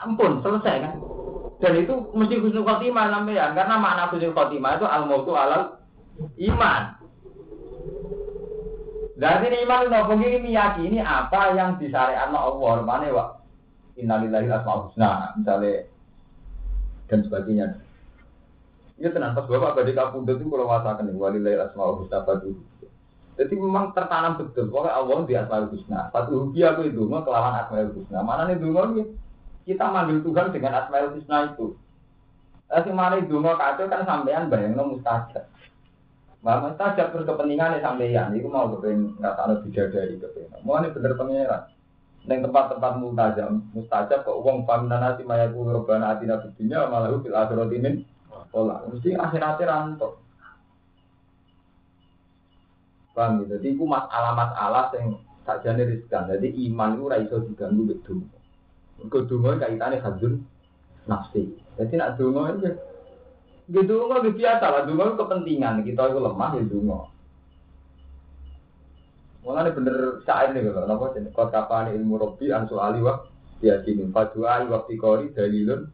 Ampun, 0.01 0.41
selesai 0.41 0.77
kan. 0.81 0.95
Dan 1.63 1.79
itu 1.79 1.95
mesti 2.11 2.43
husnul 2.43 2.67
khotimah 2.67 3.07
sampean 3.07 3.55
karena 3.55 3.79
makna 3.79 4.11
husnul 4.11 4.35
khotimah 4.35 4.83
itu 4.83 4.87
al 4.89 5.07
mautu 5.07 5.33
alal 5.39 5.79
iman. 6.19 6.83
Dan 9.15 9.47
ini 9.47 9.63
iman 9.63 9.87
nopo 9.87 10.19
ini 10.19 10.43
meyakini 10.43 10.99
apa 10.99 11.55
yang 11.55 11.79
disyariatkan 11.79 12.35
Allah. 12.35 12.83
Mana 12.83 13.07
wa 13.15 13.25
innalillahi 13.95 14.51
asmaul 14.51 14.91
husna 14.91 15.39
misalnya 15.39 15.87
dan 17.07 17.21
sebagainya. 17.31 17.67
Ya 18.99 19.15
tenang 19.15 19.39
pas 19.39 19.47
bapak 19.47 19.79
badai 19.79 19.95
kapundut 19.95 20.43
itu 20.43 20.51
kalau 20.51 20.67
wasakan 20.67 21.15
walillahi 21.15 21.63
asmaul 21.63 22.03
husna 22.03 22.27
badu. 22.27 22.59
Jadi 23.39 23.55
memang 23.55 23.95
tertanam 23.95 24.37
betul 24.37 24.67
pokoknya 24.67 24.99
Allah 24.99 25.19
di 25.31 25.35
asmaul 25.39 25.71
husna. 25.71 26.11
Patu 26.11 26.51
aku 26.51 26.81
itu 26.91 27.03
kelawan 27.07 27.55
asmaul 27.63 27.95
husna. 27.95 28.19
Mana 28.27 28.51
nih 28.51 28.59
dulu 28.59 29.07
kita 29.63 29.85
manggil 29.89 30.23
Tuhan 30.27 30.51
dengan 30.51 30.83
asmaul 30.83 31.15
husna 31.19 31.55
itu. 31.55 31.79
Tapi 32.73 32.89
mana 32.89 33.21
itu 33.21 33.37
mau 33.37 33.55
kacau 33.55 33.85
kan 33.87 34.03
sampean 34.09 34.49
bayangno 34.49 34.97
mustajab. 34.97 35.45
Mbak 36.43 36.59
mustajab 36.65 37.15
berkepentingan 37.15 37.79
sampeyan, 37.79 38.35
itu 38.35 38.49
mau 38.51 38.67
kepengen 38.73 39.15
nggak 39.21 39.37
tahu 39.39 39.63
bidadari 39.69 40.19
kepengen. 40.19 40.61
Mau 40.67 40.81
ini 40.81 40.91
bener 40.91 41.15
pangeran. 41.15 41.63
Neng 42.23 42.39
tempat-tempat 42.43 42.93
mustajab, 42.99 43.51
mustajab 43.77 44.19
kok 44.27 44.39
uang 44.43 44.67
paminana 44.67 45.15
si 45.19 45.23
mayaku 45.23 45.69
robana 45.69 46.15
atina 46.15 46.39
bidinya 46.43 46.91
malah 46.91 47.15
fil 47.23 47.35
akhirat 47.35 47.71
ini. 47.75 48.03
Olah, 48.53 48.85
mesti 48.85 49.17
akhiratnya 49.17 49.65
rantok. 49.65 50.21
Paham 53.13 53.45
gitu? 53.45 53.61
Jadi 53.61 53.77
itu 53.77 53.85
masalah-masalah 53.85 54.93
yang 54.97 55.21
saja 55.45 55.77
riskan. 55.77 56.29
Jadi 56.33 56.49
iman 56.69 56.97
itu 56.97 57.05
raiso 57.09 57.37
diganggu 57.45 57.93
betul. 57.93 58.25
Kedua 59.11 59.59
kaitannya 59.59 60.03
hadun 60.03 60.45
nafsi. 61.09 61.51
Jadi 61.79 61.95
nak 61.99 62.21
dungo 62.21 62.47
itu 62.53 62.71
Gitu 63.73 63.95
nggak 63.95 64.37
biasa 64.37 64.67
lah, 64.69 64.83
dungo 64.85 65.17
kepentingan 65.17 65.87
kita 65.87 66.11
itu 66.11 66.19
lemah 66.19 66.51
ya 66.59 66.63
dungo. 66.67 66.99
Mulanya 69.47 69.71
bener 69.75 69.97
saat 70.23 70.55
ini 70.55 70.71
kalau 70.71 71.11
jenis 71.15 71.35
kau 71.35 71.51
kapan 71.51 71.95
ilmu 71.99 72.15
robi 72.15 72.55
ansul 72.55 72.79
ali 72.79 73.03
wah 73.03 73.27
ya 73.59 73.83
sini 73.83 74.07
padu 74.11 74.47
ali 74.47 74.71
waktu 74.71 74.95
kori 74.99 75.35
dalilun 75.35 75.91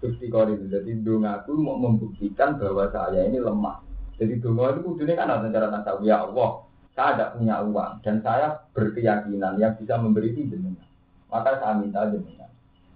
jadi 0.00 0.96
aku 0.96 1.52
mau 1.60 1.76
membuktikan 1.76 2.56
bahwa 2.56 2.88
saya 2.88 3.28
ini 3.28 3.36
lemah. 3.36 3.84
Jadi 4.16 4.40
dungo 4.40 4.68
itu 4.72 4.80
kudunya 4.84 5.16
kan 5.16 5.32
ada 5.32 5.48
cara 5.48 5.68
nasa 5.68 5.96
ya 6.00 6.24
Allah 6.24 6.64
saya 6.96 7.16
tidak 7.16 7.30
punya 7.40 7.56
uang 7.64 7.92
dan 8.04 8.16
saya 8.20 8.60
berkeyakinan 8.76 9.56
yang 9.56 9.72
bisa 9.80 9.96
memberi 9.96 10.36
itu 10.36 10.52
jenengan. 10.52 10.88
Maka 11.32 11.56
saya 11.56 11.80
minta 11.80 12.04
jenengan. 12.10 12.49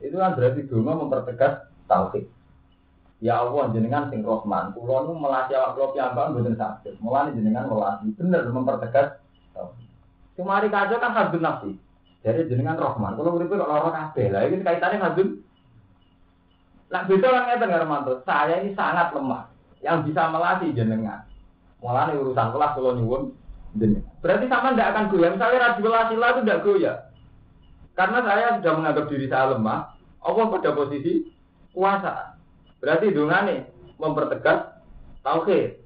Itu 0.05 0.20
kan 0.20 0.36
berarti 0.36 0.68
dungo 0.68 0.92
mempertegas 1.09 1.64
tauhid. 1.88 2.28
Ya 3.24 3.40
Allah 3.40 3.72
jenengan 3.72 4.12
sing 4.12 4.20
Rahman, 4.20 4.76
kula 4.76 5.09
nu 5.09 5.16
melatih 5.16 5.57
awak 5.57 5.80
kula 5.80 5.86
piyambak 5.96 6.28
mboten 6.36 6.61
saged. 6.61 7.00
Mulane 7.00 7.32
jenengan 7.32 7.72
melatih 7.72 8.12
bener 8.20 8.44
mempertegas. 8.52 9.16
Kemari 10.36 10.68
kacau 10.68 11.00
kan 11.00 11.16
hadun 11.16 11.40
nafsi. 11.40 11.72
Jadi 12.20 12.52
jenengan 12.52 12.76
Rahman, 12.76 13.16
kula 13.16 13.32
uripe 13.32 13.57
kok 13.57 13.64
lara 13.64 13.88
kabeh. 13.88 14.28
Lah 14.28 14.44
iki 14.44 14.61
kaitane 14.61 15.00
hadun. 15.00 15.40
Lah 16.92 17.09
beda 17.09 17.26
kan 17.32 17.44
ngeten 17.48 17.72
karo 17.72 17.86
mantu. 17.88 18.12
Saya 18.28 18.61
ini 18.61 18.76
sangat 18.76 19.16
lemah. 19.16 19.48
Yang 19.80 20.12
bisa 20.12 20.28
melatih 20.28 20.68
jenengan. 20.76 21.24
Mulane 21.80 22.20
urusan 22.20 22.52
kelas 22.52 22.76
kula 22.76 22.90
nyuwun 23.00 23.32
jenengan. 23.72 24.05
Berarti 24.20 24.44
sama 24.52 24.76
ndak 24.76 24.90
akan 24.92 25.05
goyah. 25.09 25.30
Misalnya 25.32 25.64
radioasi 25.72 26.14
lah 26.20 26.28
itu 26.28 26.40
ndak 26.44 26.61
goyah. 26.61 26.96
Karena 27.94 28.18
saya 28.26 28.59
sudah 28.59 28.72
menganggap 28.74 29.05
diri 29.07 29.26
saya 29.30 29.55
lemah, 29.55 29.93
Allah 30.25 30.45
pada 30.49 30.72
posisi 30.72 31.29
kuasa. 31.77 32.41
Berarti 32.81 33.12
dungane 33.12 33.68
mempertegas 34.01 34.81
tauhid. 35.20 35.81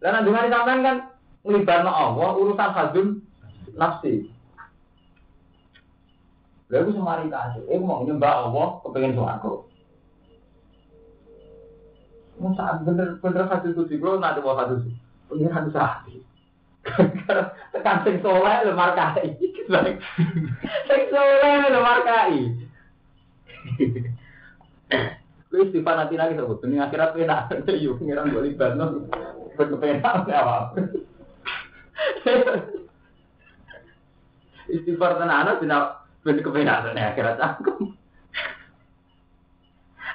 Dan 0.00 0.24
dungane 0.24 0.48
sampean 0.48 0.80
kan 0.84 0.96
ngelibatno 1.44 1.92
Allah 1.92 2.28
urusan 2.36 2.70
hadun 2.76 3.08
nafsi. 3.76 4.28
Lalu 6.70 6.94
semari 6.94 7.26
kasih, 7.26 7.66
eh 7.66 7.82
mau 7.82 8.06
nyembah 8.06 8.46
Allah 8.46 8.78
kepengen 8.86 9.18
suaraku. 9.18 9.66
Masa 12.40 12.78
bener-bener 12.86 13.44
hadis 13.50 13.74
kusi, 13.74 13.98
kalau 13.98 14.22
nanti 14.22 14.40
mau 14.40 14.54
hadis, 14.54 14.86
pengiran 15.26 15.66
sahati. 15.74 16.22
Tekan 17.74 18.06
sing 18.06 18.22
soleh 18.22 18.64
lemar 18.64 18.94
kai. 18.96 19.34
Sing 19.68 21.02
soleh 21.10 21.68
lemar 21.68 21.98
kai. 22.06 22.38
Lu 25.50 25.66
istighfar 25.66 25.94
nanti 25.98 26.14
lagi 26.14 26.38
sebut, 26.38 26.62
ini 26.62 26.78
akhirat 26.78 27.10
pena, 27.10 27.50
yuk 27.74 27.98
pengiran 27.98 28.30
gue 28.30 28.54
libat 28.54 28.78
no, 28.78 29.10
berkepenak 29.58 30.30
apa? 30.30 30.78
Istighfar 34.70 35.18
tenan 35.18 35.58
tidak 35.58 36.06
ben 36.22 36.38
kepenak 36.38 36.94
akhirat 36.94 37.36
aku. 37.42 37.90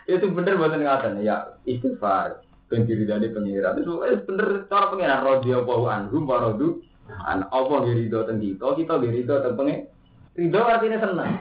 Itu 0.08 0.32
bener 0.32 0.56
buatan 0.56 0.86
ngatain 0.86 1.20
ya 1.20 1.60
istighfar, 1.68 2.39
ben 2.72 2.88
diri 2.88 3.04
dari 3.04 3.28
pengiran 3.28 3.82
itu 3.84 3.91
bener 4.24 4.70
cara 4.72 4.88
pengiran 4.88 5.26
rodio 5.26 5.68
bahu 5.68 5.91
anhum 5.91 6.24
warodu 6.24 6.80
an 7.10 7.45
apa 7.45 7.76
girido 7.86 8.26
tentang 8.26 8.41
kita, 8.41 8.68
kita 8.78 8.93
girido 9.01 9.34
tentang 9.41 9.58
pengen. 9.58 9.80
Ridho 10.36 10.60
artinya 10.60 10.99
senang. 10.99 11.32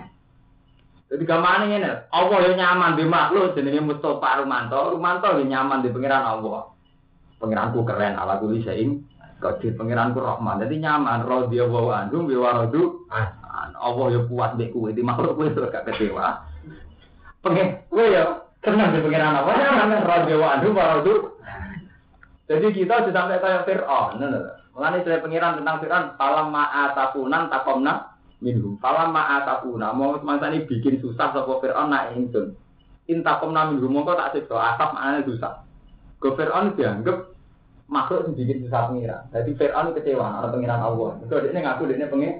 Jadi 1.11 1.23
gamane 1.27 1.65
ngene, 1.67 1.91
Allah 2.15 2.39
yang 2.47 2.57
nyaman 2.57 2.93
di 2.97 3.05
makhluk 3.05 3.55
jenenge 3.59 3.83
Mustafa 3.83 4.41
Rumanto, 4.41 4.95
Rumanto 4.95 5.29
yang 5.43 5.51
nyaman 5.51 5.83
di 5.83 5.91
pangeran 5.91 6.25
Allah. 6.25 6.71
Pangeranku 7.43 7.83
keren 7.85 8.17
ala 8.17 8.41
kuli 8.41 8.65
saing 8.65 9.05
Qadir 9.43 9.77
pangeranku 9.77 10.23
Rahman. 10.23 10.63
Jadi 10.65 10.81
nyaman 10.81 11.27
radhiyallahu 11.29 11.91
anhu 11.91 12.25
bi 12.25 12.39
waradu. 12.39 13.05
Allah 13.75 14.07
ya 14.17 14.21
puas 14.25 14.57
mbek 14.57 14.73
kowe 14.73 14.89
di 14.89 15.05
makhluk 15.05 15.37
kowe 15.37 15.69
gak 15.69 15.85
kecewa. 15.91 16.41
Pengen 17.45 17.85
kowe 17.93 18.01
ya 18.01 18.41
seneng 18.65 18.95
di 18.97 19.05
pangeran 19.05 19.39
Allah 19.43 19.55
nyaman 19.69 20.03
radhiyallahu 20.07 20.55
anhu 20.57 20.69
waradu. 20.73 21.15
Jadi 22.49 22.67
kita 22.73 23.11
sudah 23.11 23.23
sampai 23.29 23.43
kayak 23.43 23.65
Fir'aun. 23.69 24.23
Mengenai 24.75 25.07
saya 25.07 25.23
pangeran 25.23 25.63
tentang 25.63 25.79
Fir'aun, 25.79 26.05
salam 26.19 26.51
ma'atakunan 26.51 27.47
takomna 27.47 28.15
minhum. 28.43 28.75
Falam 28.83 29.15
ma'atafuna, 29.15 29.95
mau 29.95 30.19
semangsa 30.19 30.51
ini 30.51 30.67
bikin 30.67 30.99
susah 30.99 31.31
sapa 31.31 31.53
Fir'aun 31.63 31.95
nak 31.95 32.11
ingsun. 32.19 32.59
Intakom 33.07 33.55
na 33.55 33.71
minhum, 33.71 33.95
mongko 33.95 34.19
tak 34.19 34.35
siksa, 34.35 34.75
asap 34.75 34.99
maknanya 34.99 35.21
susah. 35.31 35.53
Go 36.19 36.35
Fir'aun 36.35 36.75
dianggap 36.75 37.31
makhluk 37.87 38.27
yang 38.27 38.35
bikin 38.35 38.67
susah 38.67 38.91
pengiran. 38.91 39.23
Jadi 39.31 39.51
Fir'aun 39.55 39.95
kecewa, 39.95 40.27
ada 40.43 40.51
pengiran 40.51 40.81
Allah. 40.83 41.11
Itu 41.23 41.35
dia 41.39 41.55
ngaku 41.55 41.83
dia 41.95 42.11
pengen 42.11 42.33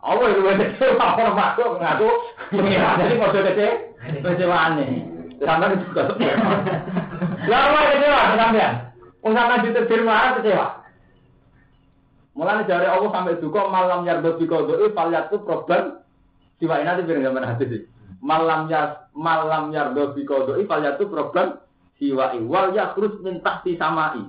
Allah 0.00 0.26
itu 0.32 0.40
kecewa, 0.42 1.06
orang 1.22 1.38
makhluk 1.38 1.70
ngaku 1.78 2.08
pengiran. 2.50 2.98
Jadi 2.98 3.14
mau 3.14 3.30
kecewa, 3.30 3.72
kecewa 4.26 4.56
aneh. 4.58 4.90
Sampai 5.38 5.78
juga. 5.78 6.02
Lama 7.46 7.80
kecewa, 7.94 8.18
sampean. 8.34 8.74
Usaha 9.20 9.54
ditetir 9.62 10.00
marah 10.02 10.36
kecewa. 10.40 10.79
Mulane 12.38 12.62
dari 12.62 12.86
Allah 12.86 13.10
sampai 13.10 13.42
juga 13.42 13.66
malam 13.66 14.06
yardo 14.06 14.38
biko 14.38 14.70
doi 14.70 14.94
faliat 14.94 15.34
itu 15.34 15.42
problem 15.42 15.98
siwa 16.62 16.78
ini 16.78 16.86
nanti 16.86 17.02
biar 17.02 17.18
gambar 17.26 17.44
hati 17.44 17.64
sih. 17.66 17.82
Malam 18.22 18.70
ya 18.70 19.10
malam 19.18 19.74
yardo 19.74 20.14
biko 20.14 20.46
doi 20.46 20.62
faliat 20.62 21.02
itu 21.02 21.10
problem 21.10 21.58
siwa 21.98 22.30
iwal 22.38 22.70
ya 22.70 22.94
terus 22.94 23.18
minta 23.20 23.58
si 23.66 23.74
samai. 23.74 24.22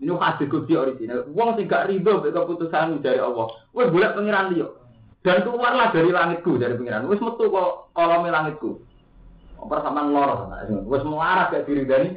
Ini 0.00 0.14
hadis 0.14 0.48
kudsi 0.48 0.78
original. 0.78 1.26
Wong 1.34 1.58
sing 1.58 1.66
gak 1.66 1.90
rido 1.90 2.22
keputusan 2.22 3.02
dari 3.02 3.18
Allah. 3.18 3.50
Wes 3.74 3.90
boleh 3.90 4.14
pengiran 4.14 4.54
dia. 4.54 4.70
Dan 5.22 5.42
keluarlah 5.42 5.90
dari 5.90 6.10
langitku 6.10 6.54
dari 6.58 6.78
pengiran. 6.78 7.06
Wes 7.10 7.18
metu 7.18 7.50
kok 7.50 7.90
kolome 7.94 8.30
langitku. 8.30 8.78
Apa 9.62 9.82
sama 9.86 10.06
ngelor 10.06 10.50
Wes 10.86 11.02
melarat 11.06 11.50
kayak 11.50 11.66
diri 11.66 11.82
dari. 11.86 12.08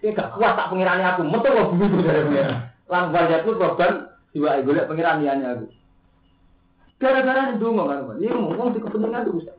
Dia 0.00 0.16
gak 0.16 0.40
kuat 0.40 0.56
tak 0.56 0.72
pengirani 0.72 1.04
aku. 1.04 1.20
Metu 1.28 1.48
kok 1.52 1.68
begitu 1.76 1.96
dari 2.00 2.22
pengiran. 2.32 2.73
Lang 2.90 3.12
wajahku 3.14 3.56
korban 3.56 4.12
jiwa 4.36 4.60
golek 4.60 4.88
pengiran 4.90 5.22
liane 5.24 5.44
aku. 5.44 5.66
Gara-gara 7.00 7.50
ini 7.50 7.60
dungo 7.60 7.84
kan, 7.90 8.06
ini 8.16 8.30
ngomong 8.30 8.72
di 8.72 8.80
kepentingan 8.80 9.26
itu. 9.28 9.50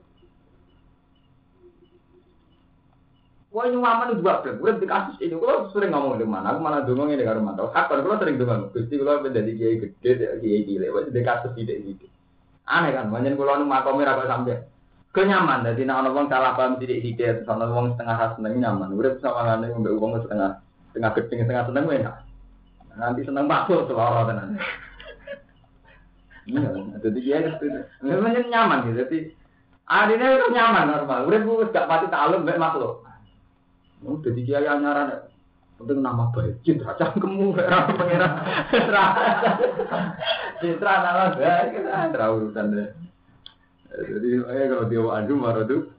Wah 3.55 3.71
nyuwaman 3.71 4.11
itu 4.11 4.19
juga 4.19 4.43
belum. 4.43 4.59
Urip 4.59 4.77
di 4.83 4.87
kasus 4.87 5.15
ini, 5.23 5.35
kalau 5.39 5.71
sering 5.71 5.95
ngomong 5.95 6.19
di 6.19 6.27
mana, 6.27 6.51
aku 6.51 6.59
malah 6.59 6.83
dongeng 6.83 7.15
ini 7.15 7.23
karo 7.23 7.39
mantau. 7.39 7.71
Kapan 7.71 8.03
kalau 8.03 8.19
sering 8.19 8.35
dongeng, 8.35 8.67
gusti 8.75 8.99
kalau 8.99 9.23
menjadi 9.23 9.51
kiai 9.55 9.75
gede, 9.79 10.11
kiai 10.43 10.67
gile, 10.67 10.87
wah 10.91 11.07
di 11.07 11.21
kasus 11.23 11.55
tidak 11.55 11.79
gitu. 11.87 12.05
Aneh 12.67 12.91
kan, 12.91 13.07
banyak 13.07 13.39
kalau 13.39 13.63
nu 13.63 13.65
makomir 13.69 14.11
apa 14.11 14.27
sampai 14.27 14.59
kenyaman. 15.15 15.63
Jadi 15.63 15.87
nak 15.87 16.03
orang 16.03 16.27
salah 16.27 16.51
paham 16.59 16.75
tidak 16.83 16.99
tidak, 16.99 17.47
sama 17.47 17.63
orang 17.71 17.95
setengah 17.95 18.15
khas 18.19 18.31
seneng 18.35 18.53
nyaman. 18.59 18.89
Urip 18.91 19.23
sama 19.23 19.41
ngane 19.47 19.65
ngombe 19.71 19.91
uang 19.95 20.11
setengah 20.19 20.59
setengah 20.91 21.11
gedeng 21.15 21.39
setengah 21.47 21.65
seneng 21.71 21.83
enak. 21.87 22.15
Nanti 22.95 23.21
seneng 23.27 23.45
masuk 23.45 23.87
seloro 23.87 24.27
tenan. 24.27 24.59
Iya, 26.45 26.69
jadi 27.01 27.19
dia 27.19 27.37
itu 27.41 27.65
memang 28.05 28.37
nyaman 28.47 28.85
gitu. 28.87 28.95
Jadi 29.03 29.19
adine 29.89 30.25
itu 30.39 30.47
nyaman 30.53 30.89
normal. 30.89 31.25
Urip 31.27 31.43
wis 31.45 31.73
gak 31.73 31.89
pati 31.89 32.05
takluk 32.07 32.45
mbek 32.45 32.61
makhluk. 32.61 33.01
Oh, 34.05 34.21
jadi 34.21 34.39
kiai 34.45 34.67
anyaran 34.69 35.11
ya. 35.11 35.19
Penting 35.75 35.99
nama 35.99 36.31
baik, 36.31 36.63
citra 36.63 36.95
cangkemmu, 36.95 37.51
era 37.59 37.83
pangeran, 37.83 38.31
citra 40.63 40.93
nama 41.03 41.35
baik, 41.35 41.83
kita 41.83 42.25
urusan 42.31 42.71
deh. 42.71 42.95
Jadi, 43.91 44.29
eh 44.39 44.71
kalau 44.71 44.87
dia 44.87 45.03
adu 45.03 45.35
marah 45.35 45.67
tuh, 45.67 45.91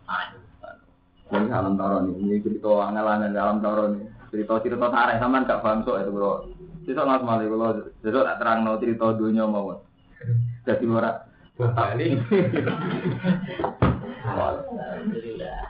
ini 1.28 1.52
alam 1.52 1.76
taro 1.76 2.08
nih, 2.08 2.16
ini 2.16 2.36
cerita 2.40 2.88
angan-angan 2.88 3.36
alam 3.36 3.60
taro 3.60 3.92
nih, 3.92 4.08
cerita 4.32 4.64
cerita 4.64 4.88
tarik 4.88 5.20
sama 5.20 5.44
gak 5.44 5.60
paham 5.60 5.84
so 5.84 6.00
itu 6.00 6.08
bro. 6.08 6.48
Cerita 6.86 7.02
nggak 7.02 7.18
semali 7.26 7.50
kalau 7.50 7.82
cerita 7.98 8.22
tak 8.22 8.38
terang 8.38 8.62
no 8.62 8.78
cerita 8.78 9.10
dunia 9.18 9.42
mau, 9.42 9.74
jadi 10.62 10.86
ora. 10.86 11.26
Bali. 11.58 12.14
Alhamdulillah. 14.22 15.66